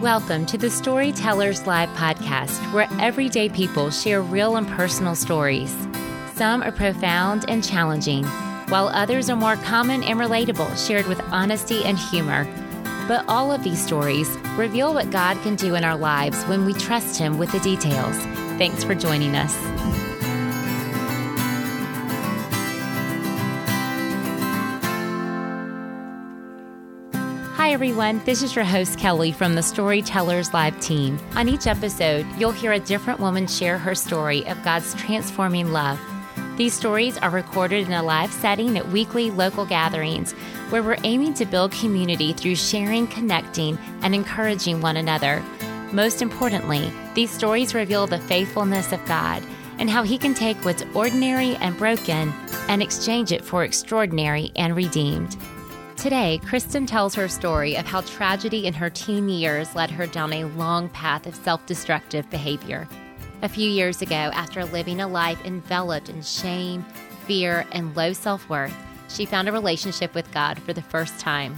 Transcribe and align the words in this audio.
Welcome 0.00 0.46
to 0.46 0.56
the 0.56 0.70
Storytellers 0.70 1.66
Live 1.66 1.90
podcast, 1.90 2.72
where 2.72 2.88
everyday 2.98 3.50
people 3.50 3.90
share 3.90 4.22
real 4.22 4.56
and 4.56 4.66
personal 4.66 5.14
stories. 5.14 5.76
Some 6.36 6.62
are 6.62 6.72
profound 6.72 7.44
and 7.50 7.62
challenging, 7.62 8.24
while 8.70 8.88
others 8.88 9.28
are 9.28 9.36
more 9.36 9.56
common 9.56 10.02
and 10.04 10.18
relatable, 10.18 10.86
shared 10.86 11.06
with 11.06 11.20
honesty 11.24 11.84
and 11.84 11.98
humor. 11.98 12.46
But 13.08 13.26
all 13.28 13.52
of 13.52 13.62
these 13.62 13.84
stories 13.84 14.30
reveal 14.56 14.94
what 14.94 15.10
God 15.10 15.36
can 15.42 15.54
do 15.54 15.74
in 15.74 15.84
our 15.84 15.98
lives 15.98 16.44
when 16.44 16.64
we 16.64 16.72
trust 16.72 17.18
Him 17.18 17.36
with 17.36 17.52
the 17.52 17.60
details. 17.60 18.16
Thanks 18.56 18.82
for 18.82 18.94
joining 18.94 19.36
us. 19.36 19.54
Hi, 27.70 27.74
everyone. 27.74 28.20
This 28.24 28.42
is 28.42 28.56
your 28.56 28.64
host, 28.64 28.98
Kelly, 28.98 29.30
from 29.30 29.54
the 29.54 29.62
Storytellers 29.62 30.52
Live 30.52 30.80
team. 30.80 31.20
On 31.36 31.48
each 31.48 31.68
episode, 31.68 32.26
you'll 32.36 32.50
hear 32.50 32.72
a 32.72 32.80
different 32.80 33.20
woman 33.20 33.46
share 33.46 33.78
her 33.78 33.94
story 33.94 34.44
of 34.48 34.60
God's 34.64 34.92
transforming 34.94 35.70
love. 35.70 36.00
These 36.56 36.74
stories 36.74 37.16
are 37.18 37.30
recorded 37.30 37.86
in 37.86 37.92
a 37.92 38.02
live 38.02 38.32
setting 38.32 38.76
at 38.76 38.88
weekly 38.88 39.30
local 39.30 39.64
gatherings 39.64 40.32
where 40.70 40.82
we're 40.82 40.98
aiming 41.04 41.34
to 41.34 41.46
build 41.46 41.70
community 41.70 42.32
through 42.32 42.56
sharing, 42.56 43.06
connecting, 43.06 43.78
and 44.02 44.16
encouraging 44.16 44.80
one 44.80 44.96
another. 44.96 45.40
Most 45.92 46.22
importantly, 46.22 46.92
these 47.14 47.30
stories 47.30 47.72
reveal 47.72 48.08
the 48.08 48.18
faithfulness 48.18 48.90
of 48.90 49.06
God 49.06 49.44
and 49.78 49.88
how 49.88 50.02
He 50.02 50.18
can 50.18 50.34
take 50.34 50.64
what's 50.64 50.82
ordinary 50.92 51.54
and 51.58 51.78
broken 51.78 52.34
and 52.66 52.82
exchange 52.82 53.30
it 53.30 53.44
for 53.44 53.62
extraordinary 53.62 54.50
and 54.56 54.74
redeemed. 54.74 55.36
Today, 56.00 56.40
Kristen 56.46 56.86
tells 56.86 57.14
her 57.14 57.28
story 57.28 57.76
of 57.76 57.84
how 57.84 58.00
tragedy 58.00 58.66
in 58.66 58.72
her 58.72 58.88
teen 58.88 59.28
years 59.28 59.74
led 59.74 59.90
her 59.90 60.06
down 60.06 60.32
a 60.32 60.46
long 60.46 60.88
path 60.88 61.26
of 61.26 61.34
self 61.34 61.66
destructive 61.66 62.28
behavior. 62.30 62.88
A 63.42 63.50
few 63.50 63.68
years 63.68 64.00
ago, 64.00 64.14
after 64.14 64.64
living 64.64 65.02
a 65.02 65.06
life 65.06 65.44
enveloped 65.44 66.08
in 66.08 66.22
shame, 66.22 66.86
fear, 67.26 67.66
and 67.72 67.94
low 67.94 68.14
self 68.14 68.48
worth, 68.48 68.74
she 69.10 69.26
found 69.26 69.46
a 69.46 69.52
relationship 69.52 70.14
with 70.14 70.32
God 70.32 70.58
for 70.62 70.72
the 70.72 70.80
first 70.80 71.18
time. 71.18 71.54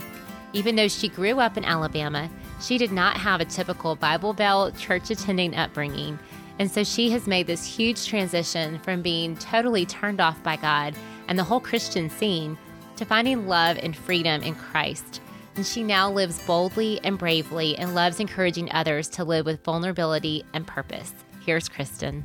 Even 0.52 0.74
though 0.74 0.88
she 0.88 1.08
grew 1.08 1.38
up 1.38 1.56
in 1.56 1.64
Alabama, 1.64 2.28
she 2.60 2.78
did 2.78 2.90
not 2.90 3.16
have 3.16 3.40
a 3.40 3.44
typical 3.44 3.94
Bible 3.94 4.32
Belt, 4.32 4.76
church 4.76 5.08
attending 5.12 5.54
upbringing. 5.54 6.18
And 6.58 6.68
so 6.68 6.82
she 6.82 7.10
has 7.10 7.28
made 7.28 7.46
this 7.46 7.64
huge 7.64 8.08
transition 8.08 8.80
from 8.80 9.02
being 9.02 9.36
totally 9.36 9.86
turned 9.86 10.20
off 10.20 10.42
by 10.42 10.56
God 10.56 10.96
and 11.28 11.38
the 11.38 11.44
whole 11.44 11.60
Christian 11.60 12.10
scene 12.10 12.58
to 13.02 13.08
finding 13.08 13.48
love 13.48 13.76
and 13.82 13.96
freedom 13.96 14.42
in 14.42 14.54
Christ. 14.54 15.20
And 15.56 15.66
she 15.66 15.82
now 15.82 16.08
lives 16.08 16.40
boldly 16.46 17.00
and 17.02 17.18
bravely 17.18 17.76
and 17.76 17.96
loves 17.96 18.20
encouraging 18.20 18.70
others 18.70 19.08
to 19.10 19.24
live 19.24 19.44
with 19.44 19.64
vulnerability 19.64 20.44
and 20.54 20.64
purpose. 20.64 21.12
Here's 21.44 21.68
Kristen. 21.68 22.22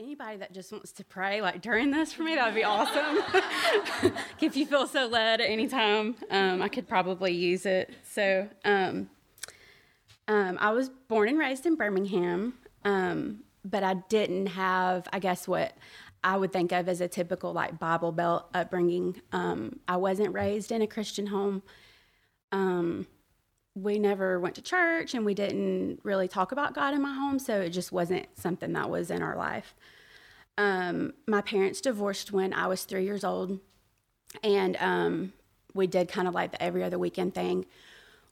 Anybody 0.00 0.38
that 0.38 0.52
just 0.52 0.72
wants 0.72 0.90
to 0.92 1.04
pray 1.04 1.42
like 1.42 1.62
during 1.62 1.92
this 1.92 2.12
for 2.12 2.24
me, 2.24 2.34
that 2.34 2.46
would 2.46 2.56
be 2.56 2.64
awesome. 2.64 4.12
if 4.40 4.56
you 4.56 4.66
feel 4.66 4.88
so 4.88 5.06
led 5.06 5.40
at 5.40 5.48
any 5.48 5.68
time, 5.68 6.16
um, 6.30 6.60
I 6.60 6.68
could 6.68 6.88
probably 6.88 7.32
use 7.32 7.66
it. 7.66 7.94
So, 8.10 8.48
um, 8.64 9.10
um, 10.26 10.58
I 10.60 10.72
was 10.72 10.88
born 10.88 11.28
and 11.28 11.38
raised 11.38 11.66
in 11.66 11.76
Birmingham, 11.76 12.54
um, 12.84 13.44
but 13.64 13.84
I 13.84 13.94
didn't 14.08 14.46
have, 14.46 15.06
I 15.12 15.20
guess, 15.20 15.46
what 15.46 15.72
I 16.22 16.36
would 16.36 16.52
think 16.52 16.72
of 16.72 16.88
as 16.88 17.00
a 17.00 17.08
typical 17.08 17.52
like 17.52 17.78
Bible 17.78 18.12
Belt 18.12 18.48
upbringing. 18.52 19.20
Um, 19.32 19.80
I 19.88 19.96
wasn't 19.96 20.34
raised 20.34 20.70
in 20.70 20.82
a 20.82 20.86
Christian 20.86 21.26
home. 21.28 21.62
Um, 22.52 23.06
we 23.74 23.98
never 23.98 24.38
went 24.40 24.56
to 24.56 24.62
church 24.62 25.14
and 25.14 25.24
we 25.24 25.34
didn't 25.34 26.00
really 26.02 26.28
talk 26.28 26.52
about 26.52 26.74
God 26.74 26.94
in 26.94 27.02
my 27.02 27.14
home, 27.14 27.38
so 27.38 27.60
it 27.60 27.70
just 27.70 27.92
wasn't 27.92 28.26
something 28.38 28.72
that 28.72 28.90
was 28.90 29.10
in 29.10 29.22
our 29.22 29.36
life. 29.36 29.74
Um, 30.58 31.14
my 31.26 31.40
parents 31.40 31.80
divorced 31.80 32.32
when 32.32 32.52
I 32.52 32.66
was 32.66 32.84
three 32.84 33.04
years 33.04 33.24
old, 33.24 33.60
and 34.42 34.76
um, 34.76 35.32
we 35.72 35.86
did 35.86 36.08
kind 36.08 36.28
of 36.28 36.34
like 36.34 36.52
the 36.52 36.62
every 36.62 36.82
other 36.82 36.98
weekend 36.98 37.34
thing 37.34 37.64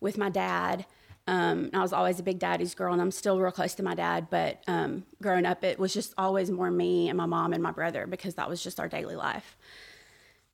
with 0.00 0.18
my 0.18 0.28
dad. 0.28 0.84
Um, 1.28 1.68
I 1.74 1.80
was 1.82 1.92
always 1.92 2.18
a 2.18 2.22
big 2.22 2.38
daddy's 2.38 2.74
girl, 2.74 2.94
and 2.94 3.02
I'm 3.02 3.10
still 3.10 3.38
real 3.38 3.52
close 3.52 3.74
to 3.74 3.82
my 3.82 3.94
dad. 3.94 4.28
But 4.30 4.62
um, 4.66 5.04
growing 5.20 5.44
up, 5.44 5.62
it 5.62 5.78
was 5.78 5.92
just 5.92 6.14
always 6.16 6.50
more 6.50 6.70
me 6.70 7.10
and 7.10 7.18
my 7.18 7.26
mom 7.26 7.52
and 7.52 7.62
my 7.62 7.70
brother 7.70 8.06
because 8.06 8.34
that 8.36 8.48
was 8.48 8.62
just 8.62 8.80
our 8.80 8.88
daily 8.88 9.14
life. 9.14 9.58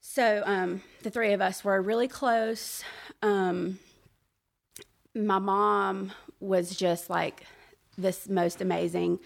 So 0.00 0.42
um, 0.44 0.82
the 1.04 1.10
three 1.10 1.32
of 1.32 1.40
us 1.40 1.62
were 1.62 1.80
really 1.80 2.08
close. 2.08 2.82
Um, 3.22 3.78
my 5.14 5.38
mom 5.38 6.10
was 6.40 6.74
just 6.76 7.08
like 7.08 7.46
this 7.96 8.28
most 8.28 8.60
amazing 8.60 9.20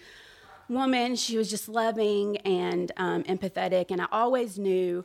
woman. 0.69 1.15
She 1.15 1.35
was 1.35 1.49
just 1.49 1.67
loving 1.67 2.37
and 2.37 2.91
um, 2.95 3.23
empathetic, 3.23 3.87
and 3.89 3.99
I 4.01 4.07
always 4.11 4.59
knew 4.59 5.03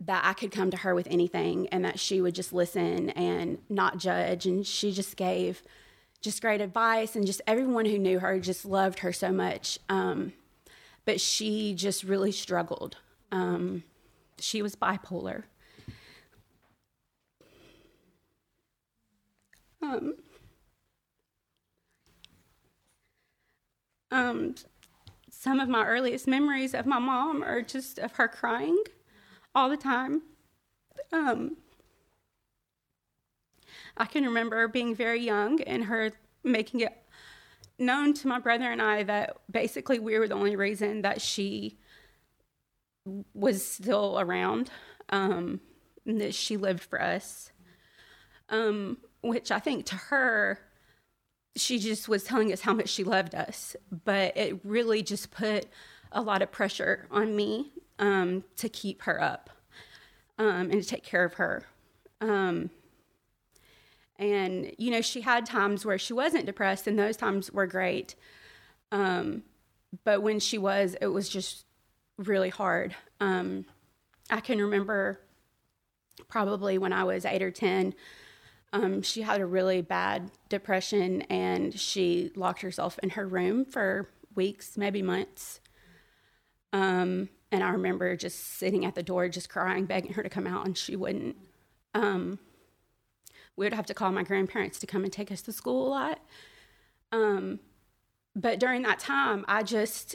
that 0.00 0.24
I 0.24 0.32
could 0.32 0.50
come 0.50 0.70
to 0.70 0.78
her 0.78 0.94
with 0.94 1.06
anything 1.10 1.68
and 1.68 1.84
that 1.84 2.00
she 2.00 2.20
would 2.20 2.34
just 2.34 2.52
listen 2.52 3.10
and 3.10 3.58
not 3.68 3.98
judge. 3.98 4.46
And 4.46 4.66
she 4.66 4.92
just 4.92 5.16
gave 5.16 5.62
just 6.22 6.42
great 6.42 6.60
advice, 6.60 7.16
and 7.16 7.26
just 7.26 7.40
everyone 7.46 7.86
who 7.86 7.98
knew 7.98 8.18
her 8.18 8.38
just 8.38 8.66
loved 8.66 8.98
her 8.98 9.12
so 9.12 9.32
much. 9.32 9.78
Um, 9.88 10.34
but 11.06 11.18
she 11.18 11.72
just 11.72 12.04
really 12.04 12.30
struggled. 12.30 12.98
Um, 13.32 13.84
she 14.38 14.60
was 14.60 14.76
bipolar. 14.76 15.44
Um, 19.82 20.16
um, 24.10 24.54
some 25.30 25.58
of 25.58 25.70
my 25.70 25.86
earliest 25.86 26.26
memories 26.26 26.74
of 26.74 26.84
my 26.84 26.98
mom 26.98 27.42
are 27.42 27.62
just 27.62 27.98
of 27.98 28.12
her 28.12 28.28
crying 28.28 28.82
all 29.54 29.68
the 29.68 29.76
time. 29.76 30.22
Um, 31.12 31.56
I 33.96 34.04
can 34.04 34.24
remember 34.24 34.68
being 34.68 34.94
very 34.94 35.20
young 35.20 35.60
and 35.62 35.84
her 35.84 36.12
making 36.42 36.80
it 36.80 36.96
known 37.78 38.12
to 38.14 38.28
my 38.28 38.38
brother 38.38 38.70
and 38.70 38.80
I 38.80 39.02
that 39.04 39.36
basically 39.50 39.98
we 39.98 40.18
were 40.18 40.28
the 40.28 40.34
only 40.34 40.56
reason 40.56 41.02
that 41.02 41.20
she 41.20 41.78
was 43.34 43.64
still 43.66 44.20
around, 44.20 44.70
um, 45.08 45.60
that 46.06 46.34
she 46.34 46.56
lived 46.56 46.82
for 46.82 47.00
us. 47.00 47.52
Um, 48.48 48.98
which 49.22 49.50
I 49.50 49.58
think 49.58 49.86
to 49.86 49.96
her, 49.96 50.58
she 51.56 51.78
just 51.78 52.08
was 52.08 52.24
telling 52.24 52.52
us 52.52 52.60
how 52.60 52.74
much 52.74 52.88
she 52.88 53.04
loved 53.04 53.34
us, 53.34 53.76
but 53.90 54.36
it 54.36 54.60
really 54.64 55.02
just 55.02 55.30
put 55.30 55.66
a 56.12 56.22
lot 56.22 56.42
of 56.42 56.50
pressure 56.50 57.06
on 57.10 57.36
me 57.36 57.72
um, 57.98 58.44
to 58.56 58.68
keep 58.68 59.02
her 59.02 59.20
up 59.22 59.50
um, 60.38 60.70
and 60.70 60.82
to 60.82 60.84
take 60.84 61.04
care 61.04 61.24
of 61.24 61.34
her. 61.34 61.64
Um, 62.20 62.70
and, 64.18 64.72
you 64.76 64.90
know, 64.90 65.00
she 65.00 65.22
had 65.22 65.46
times 65.46 65.86
where 65.86 65.98
she 65.98 66.12
wasn't 66.12 66.46
depressed, 66.46 66.86
and 66.86 66.98
those 66.98 67.16
times 67.16 67.50
were 67.50 67.66
great. 67.66 68.14
Um, 68.92 69.44
but 70.04 70.22
when 70.22 70.40
she 70.40 70.58
was, 70.58 70.94
it 71.00 71.06
was 71.06 71.28
just 71.28 71.64
really 72.18 72.50
hard. 72.50 72.94
Um, 73.18 73.64
I 74.28 74.40
can 74.40 74.60
remember 74.60 75.20
probably 76.28 76.78
when 76.78 76.92
I 76.92 77.04
was 77.04 77.24
eight 77.24 77.42
or 77.42 77.50
10, 77.50 77.94
um, 78.72 79.02
she 79.02 79.22
had 79.22 79.40
a 79.40 79.46
really 79.46 79.82
bad 79.82 80.30
depression 80.48 81.22
and 81.22 81.78
she 81.78 82.30
locked 82.36 82.62
herself 82.62 82.98
in 83.02 83.10
her 83.10 83.26
room 83.26 83.64
for 83.64 84.08
weeks, 84.34 84.76
maybe 84.76 85.02
months. 85.02 85.60
Um, 86.72 87.28
and 87.52 87.64
I 87.64 87.70
remember 87.70 88.16
just 88.16 88.58
sitting 88.58 88.84
at 88.84 88.94
the 88.94 89.02
door, 89.02 89.28
just 89.28 89.48
crying, 89.48 89.86
begging 89.86 90.12
her 90.12 90.22
to 90.22 90.28
come 90.28 90.46
out, 90.46 90.66
and 90.66 90.78
she 90.78 90.94
wouldn't. 90.94 91.36
Um, 91.94 92.38
we 93.56 93.66
would 93.66 93.74
have 93.74 93.86
to 93.86 93.94
call 93.94 94.12
my 94.12 94.22
grandparents 94.22 94.78
to 94.78 94.86
come 94.86 95.04
and 95.04 95.12
take 95.12 95.32
us 95.32 95.42
to 95.42 95.52
school 95.52 95.88
a 95.88 95.90
lot. 95.90 96.20
Um, 97.12 97.58
but 98.36 98.60
during 98.60 98.82
that 98.82 99.00
time, 99.00 99.44
I 99.48 99.64
just 99.64 100.14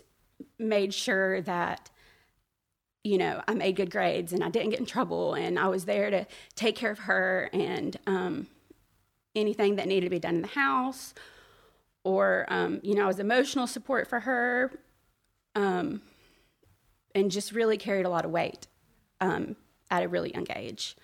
made 0.57 0.94
sure 0.94 1.42
that, 1.42 1.90
you 3.04 3.18
know, 3.18 3.42
I 3.48 3.54
made 3.54 3.75
good 3.75 3.92
grades 3.92 4.31
and 4.31 4.44
I 4.44 4.50
didn't 4.50 4.69
get 4.69 4.80
in 4.80 4.86
trouble, 4.86 5.34
and 5.34 5.60
I 5.60 5.68
was 5.68 5.86
there 5.86 6.10
to 6.10 6.25
take 6.56 6.75
care 6.78 6.92
of 6.92 7.00
her 7.00 7.50
and 7.51 7.98
um, 8.08 8.48
anything 9.36 9.75
that 9.75 9.88
needed 9.88 10.06
to 10.06 10.10
be 10.10 10.19
done 10.19 10.36
in 10.36 10.42
the 10.42 10.48
house, 10.48 11.13
or, 12.06 12.46
um, 12.48 12.80
you 12.84 12.96
know, 12.96 13.04
I 13.04 13.08
was 13.08 13.19
emotional 13.19 13.68
support 13.68 14.08
for 14.08 14.22
her. 14.22 14.72
And 17.15 17.31
just 17.31 17.53
really 17.53 17.77
carried 17.77 18.06
a 18.06 18.09
lot 18.09 18.25
of 18.25 18.31
weight 18.31 18.67
um, 19.21 19.56
at 19.89 20.03
a 20.03 20.07
really 20.07 20.31
young 20.33 20.45
age. 20.53 20.95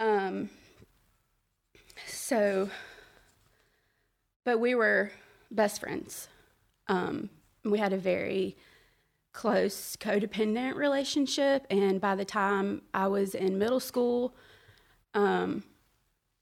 Um, 0.00 0.50
so, 2.06 2.70
but 4.44 4.58
we 4.58 4.74
were 4.74 5.12
best 5.50 5.80
friends. 5.80 6.28
Um, 6.88 7.30
we 7.64 7.78
had 7.78 7.92
a 7.92 7.98
very 7.98 8.56
close 9.32 9.96
codependent 9.96 10.76
relationship, 10.76 11.66
and 11.68 12.00
by 12.00 12.14
the 12.14 12.24
time 12.24 12.80
I 12.94 13.06
was 13.08 13.34
in 13.34 13.58
middle 13.58 13.80
school, 13.80 14.34
um, 15.12 15.62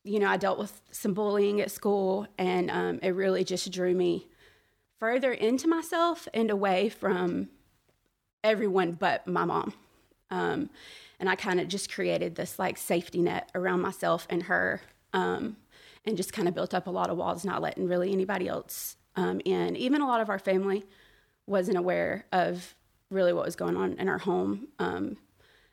you 0.05 0.21
know, 0.21 0.29
I 0.29 0.37
dealt 0.37 0.59
with 0.59 0.81
some 0.93 1.13
bullying 1.13 1.61
at 1.61 1.71
school, 1.71 2.29
and 2.39 2.71
um, 2.71 3.01
it 3.03 3.11
really 3.11 3.43
just 3.43 3.73
drew 3.73 3.95
me 3.95 4.29
further 5.01 5.33
into 5.33 5.67
myself 5.67 6.29
and 6.33 6.51
away 6.51 6.89
from 6.89 7.49
everyone 8.45 8.93
but 8.93 9.27
my 9.27 9.45
mom. 9.45 9.73
Um, 10.31 10.71
and 11.19 11.29
I 11.29 11.35
kind 11.35 11.61
of 11.61 11.69
just 11.69 11.93
created 11.93 12.35
this 12.35 12.59
like 12.59 12.77
safety 12.77 13.23
net 13.23 13.51
around 13.55 13.81
myself 13.81 14.27
and 14.31 14.45
her, 14.45 14.83
um, 15.13 15.57
and 16.05 16.17
just 16.17 16.33
kind 16.33 16.47
of 16.47 16.55
built 16.55 16.75
up 16.75 16.87
a 16.87 16.91
lot 16.91 17.09
of 17.09 17.17
walls, 17.17 17.45
not 17.45 17.63
letting 17.63 17.89
really 17.89 18.13
anybody 18.13 18.47
else 18.47 18.97
um, 19.17 19.41
in. 19.45 19.77
Even 19.77 20.01
a 20.01 20.07
lot 20.07 20.21
of 20.21 20.29
our 20.29 20.39
family 20.39 20.85
wasn't 21.47 21.79
aware 21.79 22.27
of 22.33 22.75
really 23.11 23.33
what 23.33 23.45
was 23.45 23.57
going 23.57 23.77
on 23.77 23.95
in 23.95 24.09
our 24.09 24.19
home 24.19 24.69
um, 24.79 25.17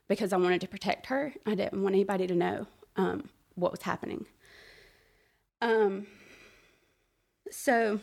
because 0.08 0.32
I 0.32 0.38
wanted 0.38 0.62
to 0.62 0.68
protect 0.68 1.08
her. 1.08 1.34
I 1.46 1.56
didn't 1.56 1.82
want 1.82 1.96
anybody 1.96 2.28
to 2.28 2.36
know 2.36 2.68
um, 2.96 3.30
what 3.56 3.72
was 3.72 3.82
happening. 3.82 4.26
Um, 5.62 6.08
so 7.50 8.00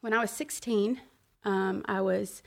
when 0.00 0.12
I 0.12 0.20
was 0.20 0.30
16, 0.30 1.00
um, 1.44 1.84
I 1.86 2.00
was 2.00 2.42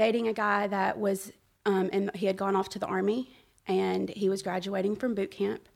dating 0.00 0.28
a 0.28 0.32
guy 0.32 0.66
that 0.66 0.98
was, 0.98 1.30
um, 1.66 1.90
and 1.92 2.10
he 2.14 2.24
had 2.24 2.34
gone 2.34 2.56
off 2.56 2.70
to 2.70 2.78
the 2.78 2.86
army 2.86 3.36
and 3.66 4.08
he 4.08 4.30
was 4.30 4.40
graduating 4.40 4.96
from 4.96 5.14
boot 5.14 5.30
camp. 5.30 5.68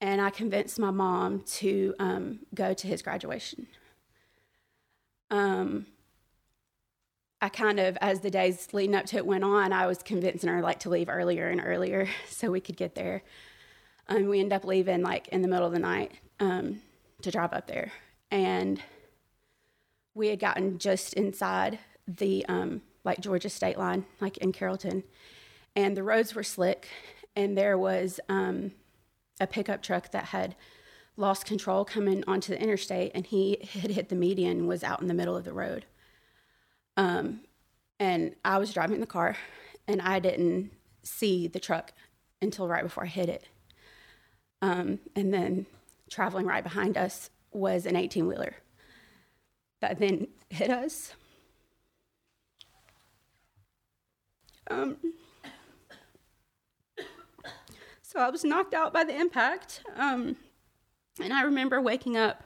And 0.00 0.20
I 0.20 0.30
convinced 0.30 0.78
my 0.78 0.92
mom 0.92 1.40
to 1.56 1.92
um, 1.98 2.38
go 2.54 2.72
to 2.72 2.86
his 2.86 3.02
graduation. 3.02 3.66
Um, 5.28 5.86
I 7.40 7.48
kind 7.48 7.80
of, 7.80 7.98
as 8.00 8.20
the 8.20 8.30
days 8.30 8.68
leading 8.72 8.94
up 8.94 9.06
to 9.06 9.16
it 9.16 9.26
went 9.26 9.42
on, 9.42 9.72
I 9.72 9.88
was 9.88 10.04
convincing 10.04 10.48
her 10.48 10.62
like 10.62 10.78
to 10.80 10.88
leave 10.88 11.08
earlier 11.08 11.48
and 11.48 11.60
earlier 11.64 12.06
so 12.28 12.48
we 12.48 12.60
could 12.60 12.76
get 12.76 12.94
there. 12.94 13.24
And 14.06 14.28
we 14.28 14.38
ended 14.38 14.52
up 14.52 14.64
leaving 14.64 15.02
like 15.02 15.26
in 15.28 15.42
the 15.42 15.48
middle 15.48 15.66
of 15.66 15.72
the 15.72 15.80
night 15.80 16.12
um, 16.38 16.80
to 17.22 17.32
drive 17.32 17.52
up 17.52 17.66
there, 17.66 17.90
and 18.30 18.80
we 20.14 20.28
had 20.28 20.38
gotten 20.38 20.78
just 20.78 21.14
inside 21.14 21.80
the 22.06 22.44
um, 22.46 22.82
like 23.04 23.20
Georgia 23.20 23.48
state 23.48 23.78
line, 23.78 24.04
like 24.20 24.38
in 24.38 24.52
Carrollton, 24.52 25.02
and 25.74 25.96
the 25.96 26.02
roads 26.02 26.34
were 26.34 26.42
slick, 26.42 26.88
and 27.34 27.56
there 27.56 27.78
was 27.78 28.20
um, 28.28 28.72
a 29.40 29.46
pickup 29.46 29.82
truck 29.82 30.10
that 30.12 30.26
had 30.26 30.54
lost 31.16 31.46
control 31.46 31.84
coming 31.84 32.24
onto 32.26 32.52
the 32.52 32.60
interstate, 32.60 33.12
and 33.14 33.26
he 33.26 33.58
had 33.72 33.90
hit 33.90 34.08
the 34.08 34.14
median 34.14 34.66
was 34.66 34.82
out 34.84 35.00
in 35.00 35.08
the 35.08 35.14
middle 35.14 35.36
of 35.36 35.44
the 35.44 35.52
road. 35.52 35.86
Um, 36.96 37.40
and 37.98 38.34
I 38.44 38.58
was 38.58 38.72
driving 38.72 39.00
the 39.00 39.06
car, 39.06 39.36
and 39.86 40.00
I 40.00 40.18
didn't 40.18 40.70
see 41.02 41.46
the 41.46 41.60
truck 41.60 41.92
until 42.40 42.68
right 42.68 42.82
before 42.82 43.04
I 43.04 43.08
hit 43.08 43.28
it. 43.28 43.48
Um, 44.60 45.00
and 45.16 45.32
then 45.32 45.66
traveling 46.10 46.46
right 46.46 46.62
behind 46.62 46.96
us 46.96 47.30
was 47.50 47.86
an 47.86 47.96
18 47.96 48.26
wheeler 48.26 48.54
that 49.80 49.98
then 49.98 50.28
hit 50.48 50.70
us. 50.70 51.14
Um, 54.72 54.96
so 58.02 58.20
I 58.20 58.30
was 58.30 58.44
knocked 58.44 58.74
out 58.74 58.92
by 58.92 59.04
the 59.04 59.18
impact. 59.18 59.82
Um, 59.96 60.36
and 61.20 61.32
I 61.32 61.42
remember 61.42 61.80
waking 61.80 62.16
up 62.16 62.42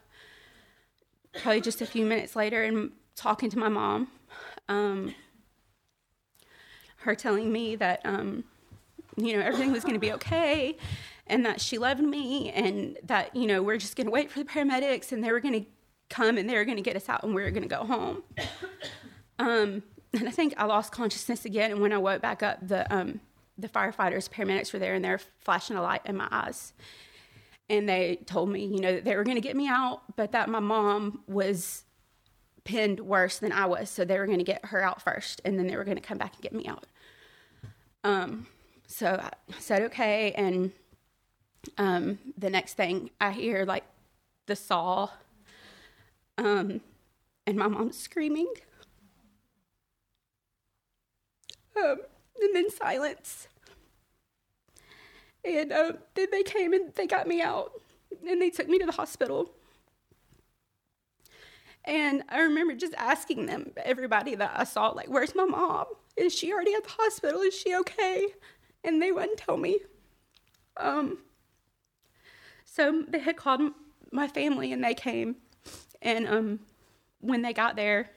probably 1.41 1.61
just 1.61 1.81
a 1.81 1.87
few 1.87 2.05
minutes 2.05 2.35
later 2.35 2.65
and 2.65 2.93
talking 3.15 3.51
to 3.51 3.59
my 3.59 3.69
mom. 3.69 4.09
Um, 4.69 5.15
her 6.99 7.15
telling 7.15 7.53
me 7.53 7.77
that, 7.77 8.01
um, 8.05 8.45
you 9.17 9.37
know, 9.37 9.41
everything 9.41 9.71
was 9.73 9.85
going 9.85 9.95
to 9.95 10.01
be 10.01 10.13
okay 10.13 10.77
and 11.27 11.45
that 11.45 11.61
she 11.61 11.79
loved 11.79 12.03
me 12.03 12.51
and 12.51 12.97
that 13.05 13.35
you 13.35 13.47
know 13.47 13.63
we're 13.63 13.79
just 13.79 13.97
going 13.97 14.07
to 14.07 14.11
wait 14.11 14.31
for 14.31 14.39
the 14.39 14.45
paramedics 14.45 15.13
and 15.13 15.23
they 15.23 15.33
were 15.33 15.41
going 15.41 15.55
to 15.55 15.67
come 16.09 16.39
and 16.39 16.49
they 16.49 16.55
were 16.55 16.65
going 16.65 16.77
to 16.77 16.83
get 16.83 16.97
us 16.97 17.09
out 17.09 17.23
and 17.25 17.35
we 17.35 17.43
were 17.43 17.51
going 17.51 17.63
to 17.63 17.69
go 17.69 17.85
home 17.85 18.23
um, 19.39 19.83
and 20.17 20.29
i 20.29 20.31
think 20.31 20.55
i 20.57 20.65
lost 20.65 20.93
consciousness 20.93 21.45
again 21.45 21.71
and 21.71 21.81
when 21.81 21.93
i 21.93 21.99
woke 21.99 22.21
back 22.21 22.43
up 22.43 22.59
the 22.67 22.93
um, 22.95 23.21
the 23.59 23.69
firefighters 23.69 24.29
paramedics 24.29 24.73
were 24.73 24.79
there 24.79 24.95
and 24.95 25.05
they're 25.05 25.21
flashing 25.41 25.77
a 25.77 25.83
light 25.83 26.03
in 26.05 26.17
my 26.17 26.29
eyes. 26.31 26.73
And 27.69 27.89
they 27.89 28.17
told 28.27 28.51
me 28.51 28.65
you 28.65 28.81
know 28.81 28.95
that 28.95 29.05
they 29.05 29.17
were 29.17 29.25
going 29.25 29.37
to 29.37 29.41
get 29.41 29.57
me 29.57 29.69
out 29.69 30.03
but 30.17 30.33
that 30.33 30.49
my 30.49 30.61
mom 30.61 31.23
was 31.27 31.85
pinned 32.65 33.01
worse 33.01 33.39
than 33.39 33.53
i 33.53 33.67
was. 33.67 33.91
So 33.91 34.05
they 34.05 34.19
were 34.19 34.27
going 34.27 34.39
to 34.39 34.45
get 34.45 34.67
her 34.67 34.83
out 34.83 35.03
first 35.03 35.41
and 35.45 35.59
then 35.59 35.67
they 35.67 35.77
were 35.77 35.85
going 35.85 35.97
to 35.97 36.03
come 36.03 36.19
back 36.19 36.35
and 36.35 36.43
get 36.43 36.53
me 36.53 36.67
out. 36.67 36.87
Um, 38.05 38.47
so 38.87 39.19
i 39.21 39.59
said 39.59 39.83
okay. 39.83 40.33
And 40.33 40.73
um, 41.79 42.19
the 42.39 42.51
next 42.51 42.75
thing 42.75 43.11
I 43.21 43.33
hear 43.33 43.65
like 43.65 43.85
the 44.47 44.55
saw, 44.55 45.09
um, 46.39 46.81
and 47.49 47.57
my 47.57 47.67
mom's 47.67 47.99
screaming, 47.99 48.53
um, 51.79 51.99
and 52.41 52.55
then 52.55 52.71
silence. 52.71 53.49
And 55.45 55.73
um, 55.73 55.99
then 56.15 56.29
they 56.31 56.43
came 56.43 56.73
and 56.73 56.93
they 56.95 57.07
got 57.07 57.27
me 57.27 57.41
out, 57.41 57.73
and 58.29 58.41
they 58.41 58.51
took 58.51 58.69
me 58.69 58.79
to 58.79 58.87
the 58.87 58.93
hospital. 58.93 59.51
And 61.85 62.25
I 62.29 62.41
remember 62.41 62.75
just 62.75 62.95
asking 62.95 63.47
them, 63.47 63.71
everybody 63.77 64.35
that 64.35 64.53
I 64.55 64.65
saw, 64.65 64.89
like, 64.89 65.09
"Where's 65.09 65.35
my 65.35 65.45
mom? 65.45 65.87
Is 66.17 66.35
she 66.35 66.53
already 66.53 66.75
at 66.75 66.83
the 66.83 66.91
hospital? 66.91 67.41
Is 67.43 67.55
she 67.55 67.75
okay?" 67.77 68.27
And 68.83 69.01
they 69.01 69.13
wouldn't 69.13 69.39
tell 69.39 69.57
me. 69.57 69.81
Um, 70.77 71.19
so 72.65 73.05
they 73.09 73.21
had 73.21 73.37
called 73.37 73.73
my 74.13 74.29
family 74.29 74.73
and 74.73 74.85
they 74.85 74.95
came. 74.95 75.37
And 76.03 76.27
um, 76.27 76.61
when 77.21 77.43
they 77.43 77.53
got 77.53 77.77
there, 77.77 78.11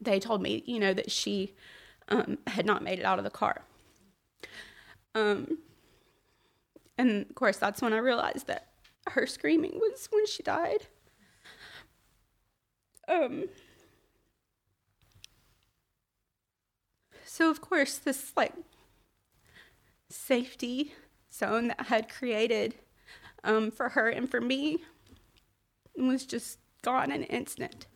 they 0.00 0.20
told 0.20 0.40
me, 0.40 0.62
you 0.66 0.78
know, 0.78 0.94
that 0.94 1.10
she 1.10 1.54
um, 2.08 2.38
had 2.46 2.66
not 2.66 2.82
made 2.82 2.98
it 2.98 3.04
out 3.04 3.18
of 3.18 3.24
the 3.24 3.30
car. 3.30 3.62
Um, 5.14 5.58
and 6.98 7.26
of 7.28 7.34
course, 7.34 7.56
that's 7.56 7.82
when 7.82 7.92
I 7.92 7.98
realized 7.98 8.46
that 8.46 8.68
her 9.08 9.26
screaming 9.26 9.72
was 9.74 10.08
when 10.10 10.26
she 10.26 10.42
died. 10.42 10.88
Um, 13.08 13.44
so, 17.24 17.50
of 17.50 17.60
course, 17.60 17.98
this 17.98 18.32
like 18.36 18.52
safety 20.08 20.92
zone 21.32 21.68
that 21.68 21.76
I 21.80 21.84
had 21.84 22.08
created 22.08 22.74
um, 23.44 23.70
for 23.70 23.90
her 23.90 24.08
and 24.08 24.30
for 24.30 24.40
me 24.40 24.78
was 25.96 26.26
just 26.26 26.58
gone 26.82 27.10
in 27.10 27.22
an 27.22 27.28
instant. 27.28 27.86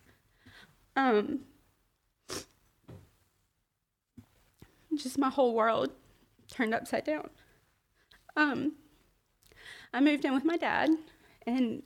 Um, 0.95 1.41
just 4.95 5.17
my 5.17 5.29
whole 5.29 5.53
world 5.53 5.91
turned 6.49 6.73
upside 6.73 7.05
down. 7.05 7.29
Um, 8.35 8.73
I 9.93 10.01
moved 10.01 10.25
in 10.25 10.33
with 10.33 10.45
my 10.45 10.57
dad, 10.57 10.89
and 11.45 11.83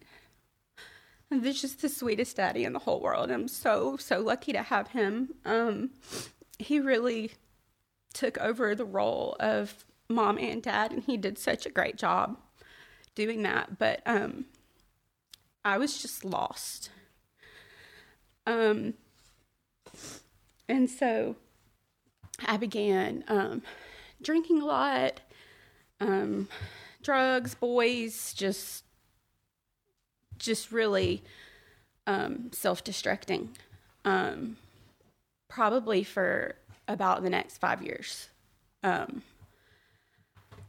this 1.29 1.63
is 1.63 1.75
the 1.75 1.89
sweetest 1.89 2.37
daddy 2.37 2.63
in 2.63 2.73
the 2.73 2.79
whole 2.79 3.01
world. 3.01 3.31
I'm 3.31 3.47
so 3.47 3.97
so 3.97 4.19
lucky 4.19 4.53
to 4.53 4.61
have 4.61 4.89
him. 4.89 5.35
Um, 5.45 5.91
he 6.59 6.79
really 6.79 7.31
took 8.13 8.37
over 8.37 8.75
the 8.75 8.85
role 8.85 9.35
of 9.39 9.85
mom 10.09 10.37
and 10.37 10.61
dad, 10.61 10.91
and 10.91 11.03
he 11.03 11.17
did 11.17 11.37
such 11.37 11.65
a 11.65 11.71
great 11.71 11.97
job 11.97 12.37
doing 13.15 13.43
that, 13.43 13.79
but 13.79 14.01
um, 14.05 14.45
I 15.63 15.77
was 15.77 16.01
just 16.01 16.23
lost. 16.23 16.89
Um, 18.45 18.93
and 20.69 20.89
so 20.89 21.37
I 22.43 22.57
began 22.57 23.23
um, 23.27 23.61
drinking 24.21 24.61
a 24.61 24.65
lot, 24.65 25.21
um, 25.99 26.47
drugs, 27.01 27.55
boys, 27.55 28.33
just 28.33 28.83
just 30.37 30.71
really 30.71 31.23
um, 32.07 32.49
self-destructing. 32.51 33.47
Um, 34.03 34.57
probably 35.47 36.03
for 36.03 36.55
about 36.87 37.23
the 37.23 37.29
next 37.29 37.57
five 37.57 37.81
years. 37.81 38.27
Um, 38.83 39.23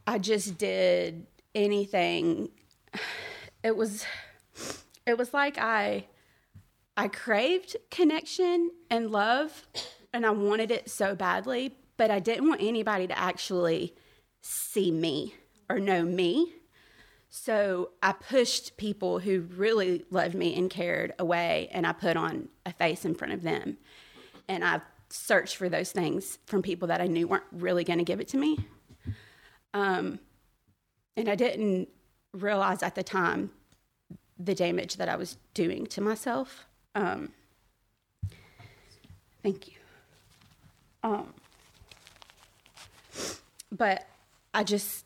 I 0.07 0.17
just 0.19 0.57
did 0.57 1.27
anything 1.53 2.49
it 3.63 3.75
was 3.75 4.05
it 5.05 5.17
was 5.17 5.33
like 5.33 5.57
i 5.57 6.05
i 6.95 7.07
craved 7.07 7.75
connection 7.89 8.71
and 8.89 9.11
love 9.11 9.67
and 10.13 10.25
i 10.25 10.29
wanted 10.29 10.71
it 10.71 10.89
so 10.89 11.15
badly 11.15 11.75
but 11.97 12.11
i 12.11 12.19
didn't 12.19 12.47
want 12.47 12.61
anybody 12.61 13.07
to 13.07 13.17
actually 13.17 13.93
see 14.41 14.91
me 14.91 15.33
or 15.69 15.79
know 15.79 16.03
me 16.03 16.53
so 17.29 17.89
i 18.01 18.11
pushed 18.11 18.77
people 18.77 19.19
who 19.19 19.41
really 19.55 20.05
loved 20.09 20.35
me 20.35 20.55
and 20.55 20.69
cared 20.69 21.13
away 21.19 21.69
and 21.71 21.85
i 21.85 21.91
put 21.91 22.15
on 22.17 22.47
a 22.65 22.73
face 22.73 23.05
in 23.05 23.13
front 23.13 23.33
of 23.33 23.43
them 23.43 23.77
and 24.47 24.63
i 24.63 24.81
searched 25.09 25.55
for 25.55 25.69
those 25.69 25.91
things 25.91 26.37
from 26.45 26.61
people 26.61 26.87
that 26.87 27.01
i 27.01 27.07
knew 27.07 27.27
weren't 27.27 27.43
really 27.51 27.83
going 27.83 27.99
to 27.99 28.05
give 28.05 28.19
it 28.19 28.27
to 28.27 28.37
me 28.37 28.57
um, 29.73 30.19
and 31.15 31.29
I 31.29 31.35
didn't 31.35 31.89
realize 32.33 32.83
at 32.83 32.95
the 32.95 33.03
time 33.03 33.51
the 34.37 34.55
damage 34.55 34.97
that 34.97 35.09
I 35.09 35.15
was 35.15 35.37
doing 35.53 35.87
to 35.87 36.01
myself. 36.01 36.65
Um, 36.95 37.31
thank 39.43 39.67
you. 39.67 39.73
Um, 41.03 41.33
but 43.71 44.07
I 44.53 44.63
just, 44.63 45.05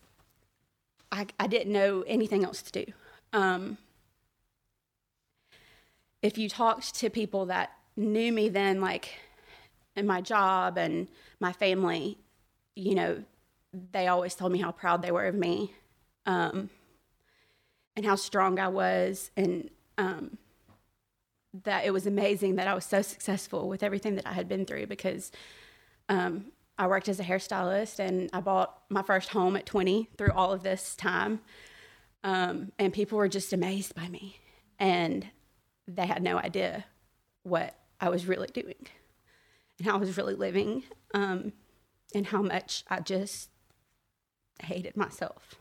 I, 1.10 1.26
I 1.38 1.46
didn't 1.46 1.72
know 1.72 2.02
anything 2.06 2.44
else 2.44 2.62
to 2.62 2.84
do. 2.84 2.92
Um, 3.32 3.78
if 6.22 6.38
you 6.38 6.48
talked 6.48 6.94
to 6.96 7.10
people 7.10 7.46
that 7.46 7.72
knew 7.96 8.32
me 8.32 8.48
then, 8.48 8.80
like 8.80 9.10
in 9.96 10.06
my 10.06 10.20
job 10.20 10.78
and 10.78 11.08
my 11.40 11.52
family, 11.52 12.18
you 12.74 12.94
know, 12.94 13.22
they 13.92 14.08
always 14.08 14.34
told 14.34 14.52
me 14.52 14.58
how 14.58 14.70
proud 14.70 15.02
they 15.02 15.10
were 15.10 15.26
of 15.26 15.34
me 15.34 15.72
um, 16.26 16.70
and 17.96 18.06
how 18.06 18.14
strong 18.14 18.58
I 18.58 18.68
was, 18.68 19.30
and 19.36 19.70
um, 19.98 20.38
that 21.64 21.84
it 21.84 21.90
was 21.90 22.06
amazing 22.06 22.56
that 22.56 22.66
I 22.66 22.74
was 22.74 22.84
so 22.84 23.02
successful 23.02 23.68
with 23.68 23.82
everything 23.82 24.14
that 24.16 24.26
I 24.26 24.32
had 24.32 24.48
been 24.48 24.64
through 24.64 24.86
because 24.86 25.30
um, 26.12 26.44
I 26.76 26.88
worked 26.88 27.08
as 27.08 27.18
a 27.20 27.24
hairstylist 27.24 27.98
and 27.98 28.28
I 28.34 28.40
bought 28.40 28.82
my 28.90 29.02
first 29.02 29.30
home 29.30 29.56
at 29.56 29.64
20 29.64 30.10
through 30.18 30.32
all 30.32 30.52
of 30.52 30.62
this 30.62 30.94
time. 30.94 31.40
Um, 32.22 32.70
and 32.78 32.92
people 32.92 33.16
were 33.16 33.28
just 33.28 33.54
amazed 33.54 33.94
by 33.94 34.08
me. 34.08 34.36
And 34.78 35.26
they 35.88 36.06
had 36.06 36.22
no 36.22 36.36
idea 36.36 36.84
what 37.44 37.74
I 37.98 38.10
was 38.10 38.26
really 38.26 38.48
doing 38.48 38.86
and 39.78 39.86
how 39.86 39.94
I 39.94 39.96
was 39.96 40.18
really 40.18 40.34
living 40.34 40.82
um, 41.14 41.54
and 42.14 42.26
how 42.26 42.42
much 42.42 42.84
I 42.90 43.00
just 43.00 43.48
hated 44.62 44.94
myself. 44.94 45.54